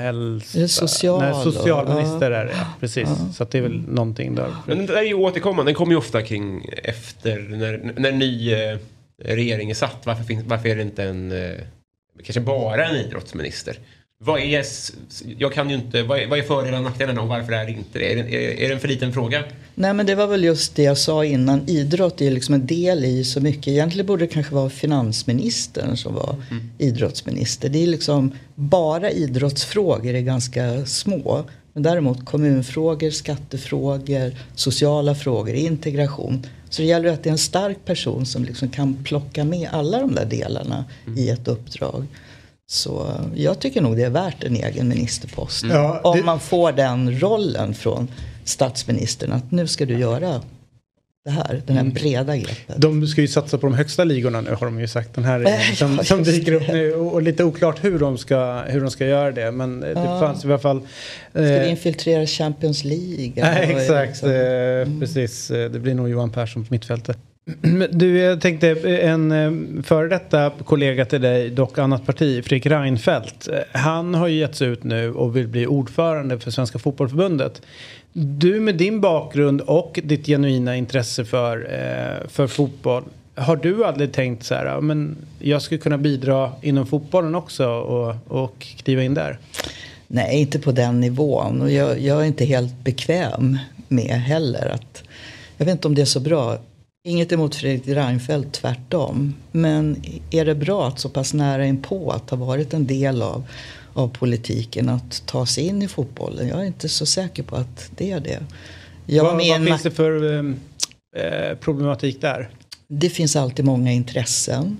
[0.00, 0.58] hälsa?
[0.58, 2.36] Är det social Nej, socialminister ja.
[2.36, 2.66] är det.
[2.80, 3.08] Precis.
[3.08, 3.32] Ja.
[3.32, 4.54] Så att det är väl någonting där.
[4.66, 5.68] Men den där är ju återkommande.
[5.70, 8.78] Den kommer ju ofta kring efter när, när ny eh,
[9.24, 10.06] regering är satt.
[10.06, 11.60] Varför, finns, varför är det inte en, eh,
[12.24, 13.76] kanske bara en idrottsminister?
[14.24, 14.64] Vad är,
[15.38, 17.70] jag kan ju inte, vad är, vad är fördelarna och nackdelarna och varför är det
[17.70, 18.12] inte det?
[18.12, 19.44] Är det, är, är det en för liten fråga?
[19.74, 21.68] Nej men det var väl just det jag sa innan.
[21.68, 23.68] Idrott är liksom en del i så mycket.
[23.68, 26.36] Egentligen borde det kanske vara finansministern som var
[26.78, 27.68] idrottsminister.
[27.68, 31.44] Det är liksom bara idrottsfrågor är ganska små.
[31.72, 36.46] Men däremot kommunfrågor, skattefrågor, sociala frågor, integration.
[36.70, 40.00] Så det gäller att det är en stark person som liksom kan plocka med alla
[40.00, 40.84] de där delarna
[41.16, 42.06] i ett uppdrag.
[42.72, 45.62] Så jag tycker nog det är värt en egen ministerpost.
[45.64, 45.76] Mm.
[45.76, 48.08] Ja, Om det- man får den rollen från
[48.44, 50.40] statsministern att nu ska du göra
[51.24, 51.94] det här, den här Mm.
[51.94, 52.76] breda greppet.
[52.76, 55.14] De ska ju satsa på de högsta ligorna nu har de ju sagt.
[55.14, 56.94] Den här Eh, som, ja, som dyker upp nu.
[56.94, 59.50] Och, lite oklart hur de ska, hur de ska göra det.
[59.50, 60.20] Men eh, det Ja.
[60.20, 60.80] fanns i alla fall.
[61.30, 63.32] Ska vi eh, infiltrera Champions League?
[63.36, 64.22] Nej, exakt.
[64.22, 65.50] Eh, Precis.
[65.50, 67.18] Eh, Det blir nog Johan Persson på mittfältet.
[67.90, 68.70] Du, jag tänkte
[69.00, 73.48] en eh, före detta kollega till dig, dock annat parti, Fredrik Reinfeldt.
[73.48, 77.62] Eh, han har ju getts ut nu och vill bli ordförande för Svenska Fotbollförbundet.
[78.12, 83.02] Du med din bakgrund och ditt genuina intresse för, eh, för fotboll.
[83.34, 88.16] Har du aldrig tänkt så här, men jag skulle kunna bidra inom fotbollen också och,
[88.28, 89.38] och kliva in där?
[90.06, 91.62] Nej, inte på den nivån.
[91.62, 95.02] Och jag, jag är inte helt bekväm med heller att...
[95.56, 96.58] Jag vet inte om det är så bra.
[97.04, 99.34] Inget emot Fredrik Reinfeldt, tvärtom.
[99.52, 103.44] Men är det bra att så pass nära inpå att ha varit en del av,
[103.92, 106.48] av politiken att ta sig in i fotbollen?
[106.48, 108.38] Jag är inte så säker på att det är det.
[109.06, 110.54] Jag vad vad finns det för eh,
[111.24, 112.50] eh, problematik där?
[112.88, 114.78] Det finns alltid många intressen.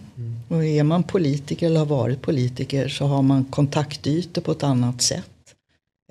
[0.48, 5.02] Och är man politiker eller har varit politiker så har man kontaktytor på ett annat
[5.02, 5.30] sätt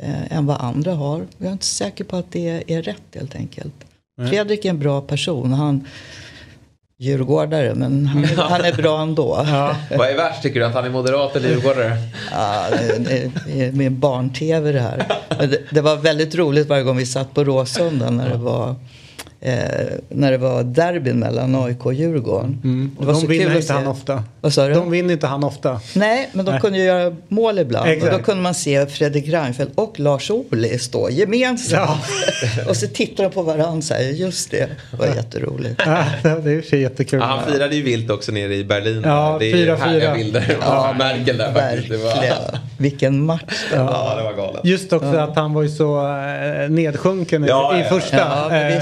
[0.02, 1.28] eh, än vad andra har.
[1.38, 3.74] Jag är inte säker på att det är rätt helt enkelt.
[4.20, 4.30] Nej.
[4.30, 5.54] Fredrik är en bra person.
[5.54, 5.88] Han
[7.02, 9.26] djurgårdare men han, han är bra ändå.
[9.98, 10.66] Vad är värst tycker du?
[10.66, 11.98] Att han är moderat eller djurgårdare?
[12.32, 12.66] Ja,
[13.00, 13.24] det,
[13.62, 15.06] är med barn-tv det här.
[15.48, 18.76] Det, det var väldigt roligt varje gång vi satt på Råsunda när det var
[19.42, 19.54] Eh,
[20.10, 22.62] när det var derbyn mellan AIK och Djurgården.
[22.64, 22.96] Mm.
[23.00, 24.24] Det var de så vinner inte han ofta.
[24.42, 24.74] Vad sa du?
[24.74, 25.80] De vinner inte han ofta.
[25.96, 26.62] Nej, men de Nej.
[26.62, 27.90] kunde ju göra mål ibland.
[27.90, 28.14] Exakt.
[28.14, 32.00] Och då kunde man se Fredrik Reinfeldt och Lars Ohly stå gemensamt.
[32.70, 35.82] och så tittar de på varandra och säger just det, det var jätteroligt.
[35.86, 36.06] Ja,
[36.44, 37.20] det är och jättekul.
[37.20, 39.02] Ja, han firade ju vilt också nere i Berlin.
[39.06, 39.76] Ja, det är ju 4-4.
[39.78, 41.90] härliga bilder Ja, av Merkel där faktiskt.
[41.90, 42.38] Det var, Verkligen.
[42.78, 44.62] Vilken match det ja, det var galet.
[44.66, 47.90] Just också att han var ju så eh, nedsjunken i- Ja, i ja.
[48.00, 48.18] första.
[48.18, 48.76] Ja, Eh,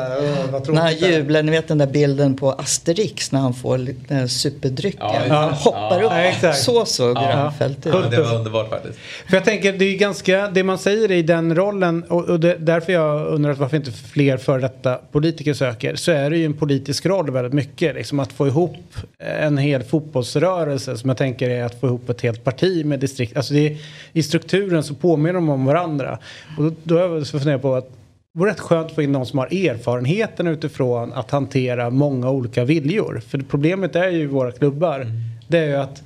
[0.00, 1.18] här, vad När han tråkigt det är.
[1.18, 5.00] jublar, ni vet den där bilden på Asterix när han får den här superdrycken.
[5.02, 5.50] Ja, han ja.
[5.50, 6.12] hoppar Ja, upp.
[6.34, 6.58] exakt.
[6.58, 7.20] Så såg Ja.
[7.20, 7.94] Reinfeldt ut.
[7.94, 8.98] Ja, det var underbart faktiskt.
[9.28, 12.56] För jag tänker, det är ganska, det man säger i den rollen och, och det,
[12.58, 15.94] därför jag undrar varför inte fler före detta politiker söker.
[15.96, 17.94] Så är det ju en politisk roll väldigt mycket.
[17.94, 18.76] Liksom att få ihop
[19.18, 23.36] en hel fotbollsrörelse som jag tänker är att få ihop ett helt parti med distrikt.
[23.36, 23.76] Alltså det är,
[24.12, 26.18] I strukturen så påminner de om varandra.
[26.58, 27.90] Och då, då har jag funderat på att
[28.34, 32.64] vore rätt skönt att få in någon som har erfarenheten utifrån att hantera många olika
[32.64, 33.22] viljor.
[33.26, 35.06] För problemet är ju våra klubbar.
[35.48, 36.02] Det är ju att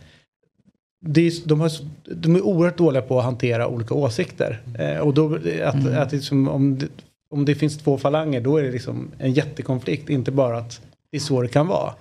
[1.07, 1.71] är, de, har,
[2.15, 4.61] de är oerhört dåliga på att hantera olika åsikter.
[4.79, 5.99] Eh, och då, att, Mm.
[5.99, 6.87] att liksom, om, det,
[7.31, 10.11] om det finns två falanger då är det liksom en jättekonflikt.
[10.11, 10.81] Inte bara att
[11.15, 11.93] det är så det kan vara.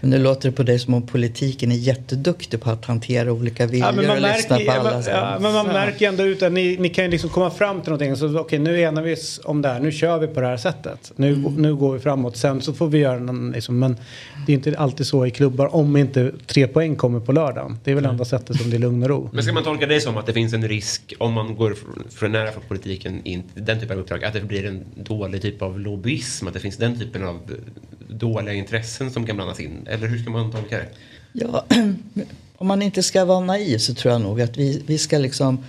[0.00, 3.66] Men nu låter det på dig som om politiken är jätteduktig på att hantera olika
[3.66, 4.90] viljor Ja, men man och lyssna märker, på ja, alla.
[4.98, 7.80] men, ja, men man märker ändå ut att ni, ni kan ju liksom komma fram
[7.80, 8.16] till någonting.
[8.16, 9.80] Så okej, nu enar vi oss om det här.
[9.80, 11.12] Nu kör vi på det här sättet.
[11.16, 11.54] Nu, Mm.
[11.54, 12.36] nu går vi framåt.
[12.36, 13.96] Sen så får vi göra någon, liksom, men
[14.46, 17.78] det är inte alltid så i klubbar om inte tre poäng kommer på lördagen.
[17.84, 19.30] Det är väl enda sättet som det är lugn och ro.
[19.32, 21.88] Men ska man tolka det som att det finns en risk om man går för,
[22.18, 25.62] för nära för politiken in den typen av uppdrag att det blir en dålig typ
[25.62, 26.46] av lobbyism?
[26.48, 27.40] Att det finns den typen av
[28.10, 29.86] dåliga intressen som kan blandas in?
[29.86, 30.88] Eller hur ska man tolka det?
[31.32, 31.64] Ja,
[32.56, 35.64] om man inte ska vara naiv så tror jag nog att vi, vi ska liksom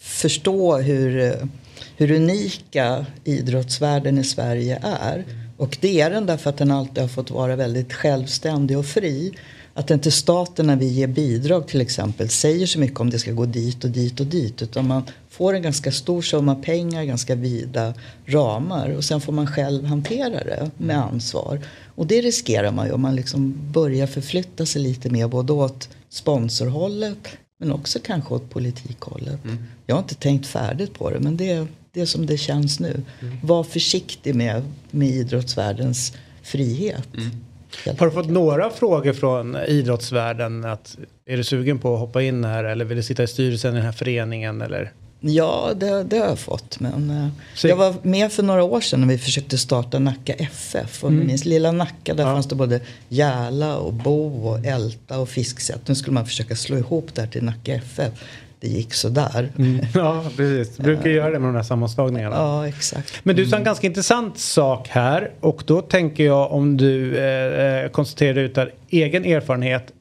[0.00, 1.48] förstå hur, eh,
[1.96, 5.24] hur unika idrottsvärlden i Sverige är.
[5.56, 9.32] Och det är den därför att den alltid har fått vara väldigt självständig och fri.
[9.74, 13.32] Att inte staten när vi ger bidrag till exempel säger så mycket om det ska
[13.32, 14.62] gå dit och dit och dit.
[14.62, 17.94] Utan man får en ganska stor summa pengar, ganska vida
[18.26, 18.88] ramar.
[18.88, 21.60] Och sen får man själv hantera det med ansvar.
[21.94, 25.88] Och det riskerar man ju om man liksom börjar förflytta sig lite mer både åt
[26.08, 27.28] sponsorhållet
[27.58, 29.40] men också kanske åt politikhållet.
[29.86, 32.80] Jag har inte tänkt färdigt på det men det är, det är som det känns
[32.80, 33.02] nu.
[33.42, 37.08] Var försiktig med, med idrottsvärldens frihet.
[37.98, 40.64] Har du fått några frågor från idrottsvärlden?
[40.64, 43.72] Att, är du sugen på att hoppa in här eller vill du sitta i styrelsen
[43.72, 44.62] i den här föreningen?
[44.62, 44.92] Eller?
[45.26, 46.80] Ja, det, det har jag fått.
[46.80, 50.32] Men, eh, Så- jag var med för några år sedan när vi försökte starta Nacka
[50.32, 51.04] FF.
[51.04, 51.18] Och Mm.
[51.18, 51.26] mm.
[51.28, 55.88] minns lilla Nacka, där fanns det både Järla och Bo och Älta och Fisksätt.
[55.88, 58.12] Nu skulle man försöka slå ihop det här till Nacka FF.
[58.60, 59.52] det gick sådär.
[59.58, 59.86] Mm.
[59.94, 60.76] Ja, precis.
[60.76, 62.36] Du brukar göra det med de här sammanslagningarna.
[62.36, 63.14] Ja, exakt.
[63.22, 67.88] Men du sa en ganska intressant sak här och då tänker jag om du eh,
[67.88, 69.92] koncentrerar ut där egen erfarenhet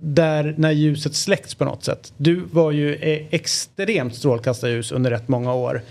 [0.00, 2.12] där när ljuset släcks på något sätt.
[2.16, 5.82] Du var ju eh, extremt strålkastarljus under rätt många år.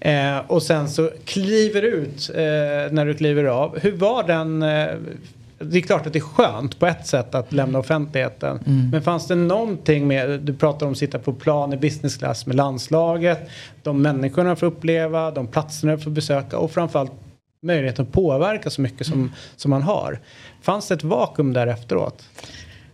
[0.00, 2.36] Eh, och sen så kliver ut eh,
[2.90, 3.78] när du kliver av.
[3.78, 4.62] Hur var den?
[4.62, 4.88] Eh,
[5.60, 8.60] det är klart att det är skönt på ett sätt att lämna offentligheten.
[8.66, 8.90] Mm.
[8.90, 12.46] Men fanns det någonting med, du pratar om att sitta på plan i business class
[12.46, 13.48] med landslaget,
[13.82, 17.12] de människorna får uppleva, de platserna får besöka och framförallt
[17.62, 20.18] möjligheten att påverka så mycket som, som man har.
[20.62, 22.24] Fanns det ett vakuum där efteråt?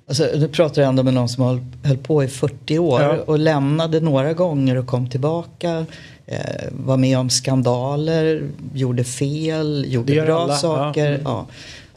[0.08, 3.16] Alltså, du pratar ändå med någon som höll, höll på i 40 år Ja.
[3.26, 5.86] och lämnade några gånger och kom tillbaka.
[6.26, 6.38] Eh,
[6.70, 11.10] var med om skandaler, gjorde fel, gjorde bra alla, saker.
[11.12, 11.18] ja.
[11.24, 11.46] Ja.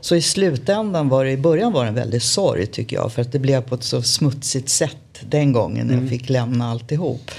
[0.01, 3.12] Så i slutändan var det, i början var det en väldig sorg tycker jag.
[3.12, 4.97] För att det blev på ett så smutsigt sätt
[5.30, 6.05] den gången när Mm.
[6.05, 7.32] jag fick lämna alltihop.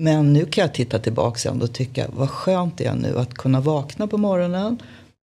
[0.00, 3.34] Men nu kan jag titta tillbaka ändå och tycka vad skönt det är nu att
[3.34, 4.78] kunna vakna på morgonen.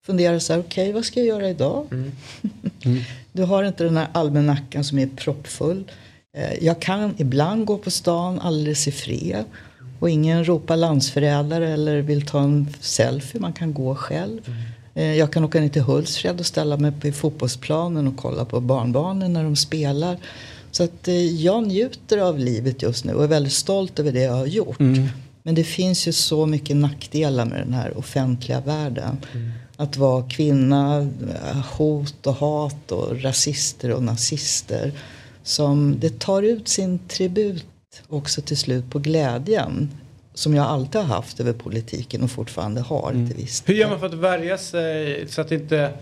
[0.05, 1.85] Fundera så här, okej vad ska jag göra idag?
[3.39, 5.83] Du har inte den här almanackan som är proppfull.
[6.37, 9.43] Eh, Jag kan ibland gå på stan alldeles i fred.
[9.99, 13.41] Och ingen ropar landsförrädare eller vill ta en selfie.
[13.41, 14.39] Man kan gå själv.
[14.95, 18.59] Eh, Jag kan åka ner till Hultsfred och ställa mig på fotbollsplanen och kolla på
[18.59, 20.17] barnbarnen när de spelar.
[20.71, 24.21] Så att eh, jag njuter av livet just nu och är väldigt stolt över det
[24.21, 24.79] jag har gjort.
[25.43, 29.17] Men det finns ju så mycket nackdelar med den här offentliga världen.
[29.79, 31.09] Att vara kvinna,
[31.77, 34.91] hot och hat och rasister och nazister.
[35.43, 37.65] Som det tar ut sin tribut
[38.07, 39.89] också till slut på glädjen.
[40.33, 43.99] Som jag alltid har haft över politiken och fortfarande har till viss Hur gör man
[43.99, 45.93] för att värja sig så att inte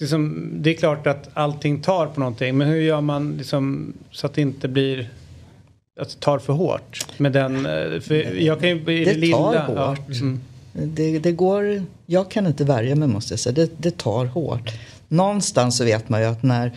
[0.00, 4.26] liksom, det är klart att allting tar på någonting men hur gör man liksom, så
[4.26, 5.10] att det inte blir
[6.00, 9.54] att det tar för hårt med den eh, för jag kan ju Det lilla, tar
[9.54, 10.08] ja, hårt.
[10.20, 10.40] mm.
[10.72, 13.52] Det, det går, jag kan inte värja mig måste jag säga.
[13.52, 14.72] Det, det tar hårt.
[15.08, 16.72] Någonstans så vet man ju att när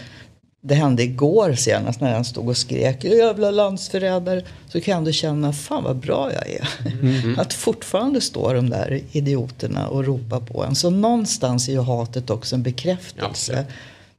[0.64, 4.44] det hände igår senast när han stod och skrek jävla landsförrädare.
[4.68, 6.68] Så kan jag ändå känna fan vad bra jag är.
[7.02, 7.39] Mm.
[7.39, 10.76] Att fortfarande stå de där idioterna och ropa på en.
[10.76, 13.66] Så någonstans är ju hatet också en bekräftelse.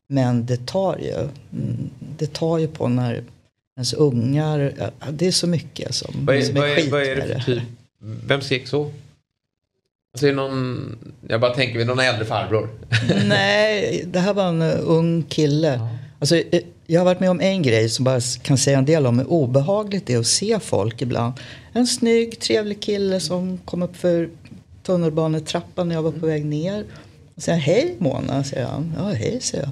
[0.08, 3.24] Men det tar ju, mm, det tar ju på när
[3.76, 6.92] ens ungar, ja, det är så mycket som, Vad är, som vad, är är, skit
[6.92, 7.62] vad är det för typ?
[8.26, 8.90] Vem skrek så?
[10.14, 10.96] Alltså någon,
[11.28, 12.68] jag bara tänker, det någon äldre farbror?
[13.28, 15.80] Nej, det här var en uh, ung kille.
[16.18, 19.06] Alltså, eh, jag har varit med om en grej som bara kan säga en del
[19.06, 21.32] om hur obehagligt det är att se folk ibland.
[21.72, 24.28] En snygg, trevlig kille som kom upp för
[24.82, 26.84] tunnelbanetrappan när jag var på väg ner.
[27.34, 28.94] Och säger hej Mona, säger han.
[28.98, 29.68] Ja, hej, säger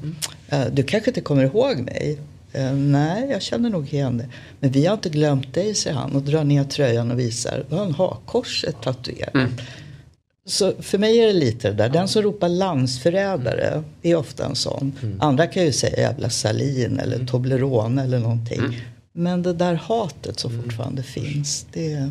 [0.49, 0.61] jag.
[0.61, 2.19] "Eh, Du kanske inte kommer ihåg mig?
[2.53, 4.29] "Eh, Nej, jag känner nog igen dig.
[4.61, 7.65] Men vi har inte glömt dig, säger han och drar ner tröjan och visar.
[7.69, 9.35] Du har en hakkorset tatuerat.
[10.51, 11.89] Så för mig är det lite det där.
[11.89, 14.93] Den som ropar landsförrädare är ofta en sån.
[15.21, 18.61] Andra kan ju säga jävla Salin eller Toblerone eller någonting.
[19.13, 22.11] Men det där hatet som fortfarande finns, det,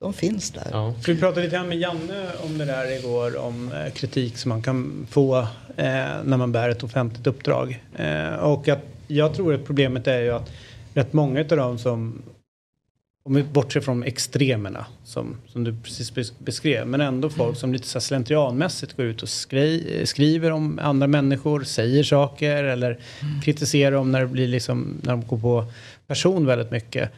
[0.00, 0.94] de finns där.
[1.06, 4.62] Vi pratade lite grann med Janne om det där igår om eh, kritik som man
[4.62, 5.38] kan få
[5.76, 5.86] eh,
[6.24, 7.84] när man bär ett offentligt uppdrag.
[7.96, 10.50] Eh, och att jag tror att problemet är ju att
[10.94, 12.22] rätt många av dem som
[13.22, 17.86] om vi bortser från extremerna som, som du precis beskrev men ändå folk som lite
[17.86, 22.98] så slentrianmässigt går ut och skri, skriver om andra människor, säger saker eller
[23.44, 25.64] kritiserar dem när det blir liksom när de går på
[26.06, 27.10] person väldigt mycket.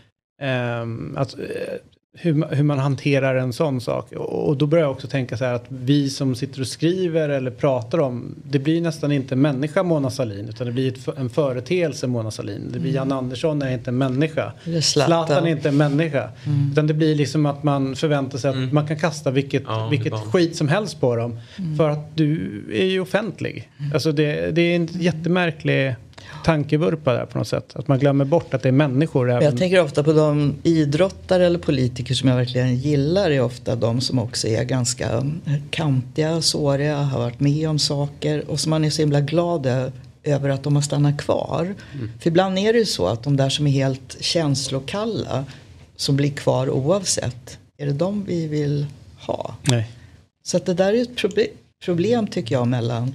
[0.42, 1.40] Um, att, eh,
[2.14, 4.12] hur, hur man hanterar en sån sak.
[4.12, 7.28] Och, och då börjar jag också tänka så här att vi som sitter och skriver
[7.28, 11.30] eller pratar om, det blir nästan inte människa Mona Sahlin utan det blir ett, en
[11.30, 12.70] företeelse Mona Sahlin.
[12.72, 14.52] Det blir Jan Andersson är inte en människa.
[14.82, 15.46] Zlatan.
[15.46, 16.28] Är inte en människa.
[16.44, 16.70] Mm.
[16.72, 20.56] Utan det blir liksom att man förväntar sig att man kan kasta vilket, vilket skit
[20.56, 21.40] som helst på dem.
[21.76, 23.68] För att du är ju offentlig.
[23.94, 25.94] Alltså det, det är en jättemärklig
[26.44, 27.72] tankevurpa där på något sätt.
[27.76, 29.30] Att man glömmer bort att det är människor.
[29.30, 29.44] Även...
[29.44, 34.00] Jag tänker ofta på de idrottare eller politiker som jag verkligen gillar är ofta de
[34.00, 35.26] som också är ganska
[35.70, 39.66] kantiga, såriga, har varit med om saker och som man är så himla glad
[40.24, 41.74] över att de har stannat kvar.
[42.20, 45.44] För ibland är det ju så att de där som är helt känslokalla
[45.96, 48.86] som blir kvar oavsett, är det de vi vill
[49.20, 49.54] ha?
[49.62, 49.90] Nej.
[50.44, 51.50] Så att det där är ett proble-
[51.84, 53.14] problem tycker jag mellan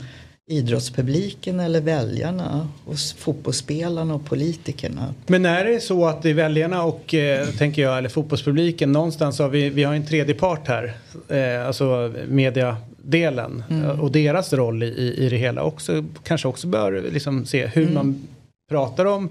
[0.50, 5.14] idrottspubliken eller väljarna och fotbollsspelarna och politikerna.
[5.28, 9.40] Men är det så att det är väljarna och, eh, tänker jag, eller fotbollspubliken, någonstans
[9.40, 10.94] har vi, vi har en tredje part här,
[11.28, 14.00] eh, alltså mediadelen Mm.
[14.00, 17.82] och deras roll i, i, i det hela också, kanske också bör liksom se hur
[17.84, 17.94] Mm.
[17.94, 18.28] man
[18.70, 19.30] pratar om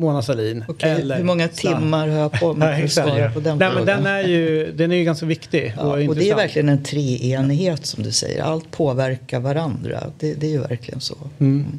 [0.00, 0.64] Mona Sahlin.
[0.68, 3.70] Okej, eller hur många timmar har jag på mig för att svara på den Nej,
[3.74, 6.68] men den är ju, den är ju ganska viktig Ja, och och det är verkligen
[6.68, 8.42] en treenighet som du säger.
[8.42, 10.00] Allt påverkar varandra.
[10.18, 11.16] Det, det är ju verkligen så.
[11.40, 11.78] Mm.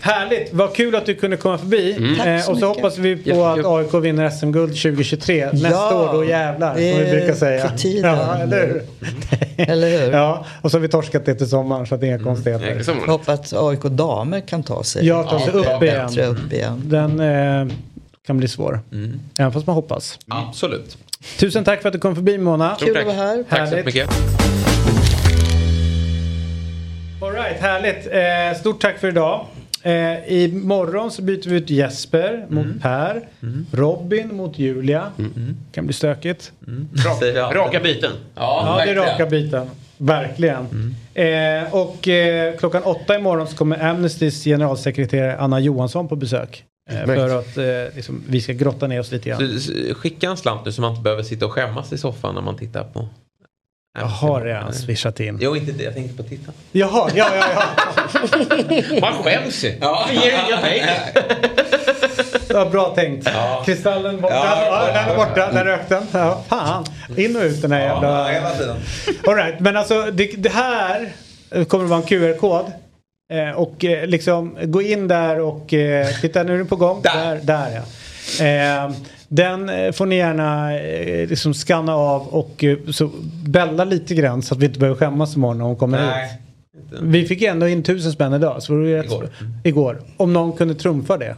[0.00, 1.92] Härligt, vad kul att du kunde komma förbi.
[1.92, 2.16] Mm.
[2.16, 2.76] Tack Eh, så och så mycket.
[2.82, 5.46] hoppas vi på att AIK vinner SM-guld 2023.
[5.52, 6.74] Nästa Ja, år, då jävlar.
[6.74, 7.68] Som vi brukar säga.
[7.76, 8.14] tiden.
[8.16, 8.82] Ja, eller hur?
[9.68, 10.12] Eller hur?
[10.12, 12.82] Ja, och så har vi torskat det till sommaren så att det är inga konstigheter.
[12.86, 16.06] Jag hoppas att AIK damer kan ta sig Ja, ta sig upp igen.
[16.06, 16.82] bättre upp igen.
[16.84, 17.74] Den eh,
[18.26, 18.80] kan bli svår.
[18.92, 19.20] Mm.
[19.38, 20.18] Även fast man hoppas.
[20.28, 20.96] Absolut.
[21.38, 22.76] Tusen tack för att du kom förbi Mona.
[22.78, 23.00] Kul tack.
[23.00, 23.44] att vara här.
[23.48, 23.86] Tack så Härligt.
[23.86, 24.10] mycket.
[27.22, 28.06] All right, härligt.
[28.54, 29.46] Eh, stort tack för idag.
[29.82, 32.54] Eh, imorgon så byter vi ut Jesper Mm.
[32.54, 33.28] mot Per.
[33.72, 35.12] Robin mot Julia.
[35.72, 36.52] Kan bli stökigt.
[37.20, 38.10] Säger vi Raka byten.
[38.34, 39.66] Ja, Ja, det är raka biten.
[39.98, 40.94] Verkligen.
[41.14, 46.64] Eh, och eh, klockan åtta imorgon så kommer Amnestys generalsekreterare Anna Johansson på besök.
[46.90, 47.64] Eh, för att eh,
[47.96, 49.60] liksom, vi ska grotta ner oss lite grann.
[49.60, 52.42] Så, skicka en slant nu så man inte behöver sitta och skämmas i soffan när
[52.42, 53.08] man tittar på.
[53.98, 55.38] Jag har redan swishat in.
[55.40, 55.84] Jo, inte det.
[55.84, 56.52] Jag tänkte på titta.
[56.72, 59.00] Jaha, ja, ja, ja.
[59.00, 59.78] Man skäms ju.
[59.80, 60.06] Ja.
[60.08, 60.98] Det ger inga pengar.
[62.48, 63.28] Ja, bra tänkt.
[63.66, 64.34] Kristallen borta.
[64.34, 65.52] Ja, Ja, den är borta.
[65.52, 66.06] Den rök den.
[66.12, 66.84] Ja, fan.
[67.16, 68.28] In och ut den här jävla...
[68.28, 68.76] hela tiden.
[69.26, 71.12] All right, men alltså det, det här
[71.68, 72.72] kommer att vara en QR-kod.
[73.32, 77.02] Eh, och eh, liksom gå in där och eh, titta nu är den på gång.
[77.02, 77.82] Där, där, ja.
[79.28, 83.10] Den eh, får ni gärna eh, liksom scanna av och eh, så
[83.44, 86.40] bälla lite grann så att vi inte behöver skämmas imorgon när hon kommer Nej,
[86.92, 86.98] ut.
[87.02, 88.62] Vi fick ändå in tusen spänn idag.
[88.62, 89.30] Så det rätt Igår.
[89.64, 90.02] igår.
[90.16, 91.36] Om någon kunde trumfa det.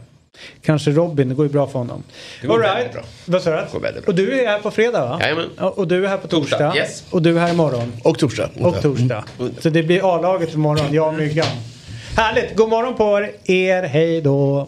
[0.61, 2.03] Kanske Robin, det går ju bra för honom.
[2.41, 3.03] Det går All väldigt bra.
[3.25, 4.01] Vad sa du?
[4.07, 5.17] Och du är här på fredag va?
[5.21, 5.49] Jajamän.
[5.57, 6.57] Ja, Och du är här på torsdag.
[6.57, 7.03] Torsdag, yes.
[7.09, 7.93] Och du är här imorgon.
[8.03, 8.49] Och torsdag.
[8.59, 9.23] Och torsdag.
[9.59, 11.47] Så det blir A-laget imorgon, jag och Myggan.
[12.17, 14.67] Härligt, god morgon på er, hej då.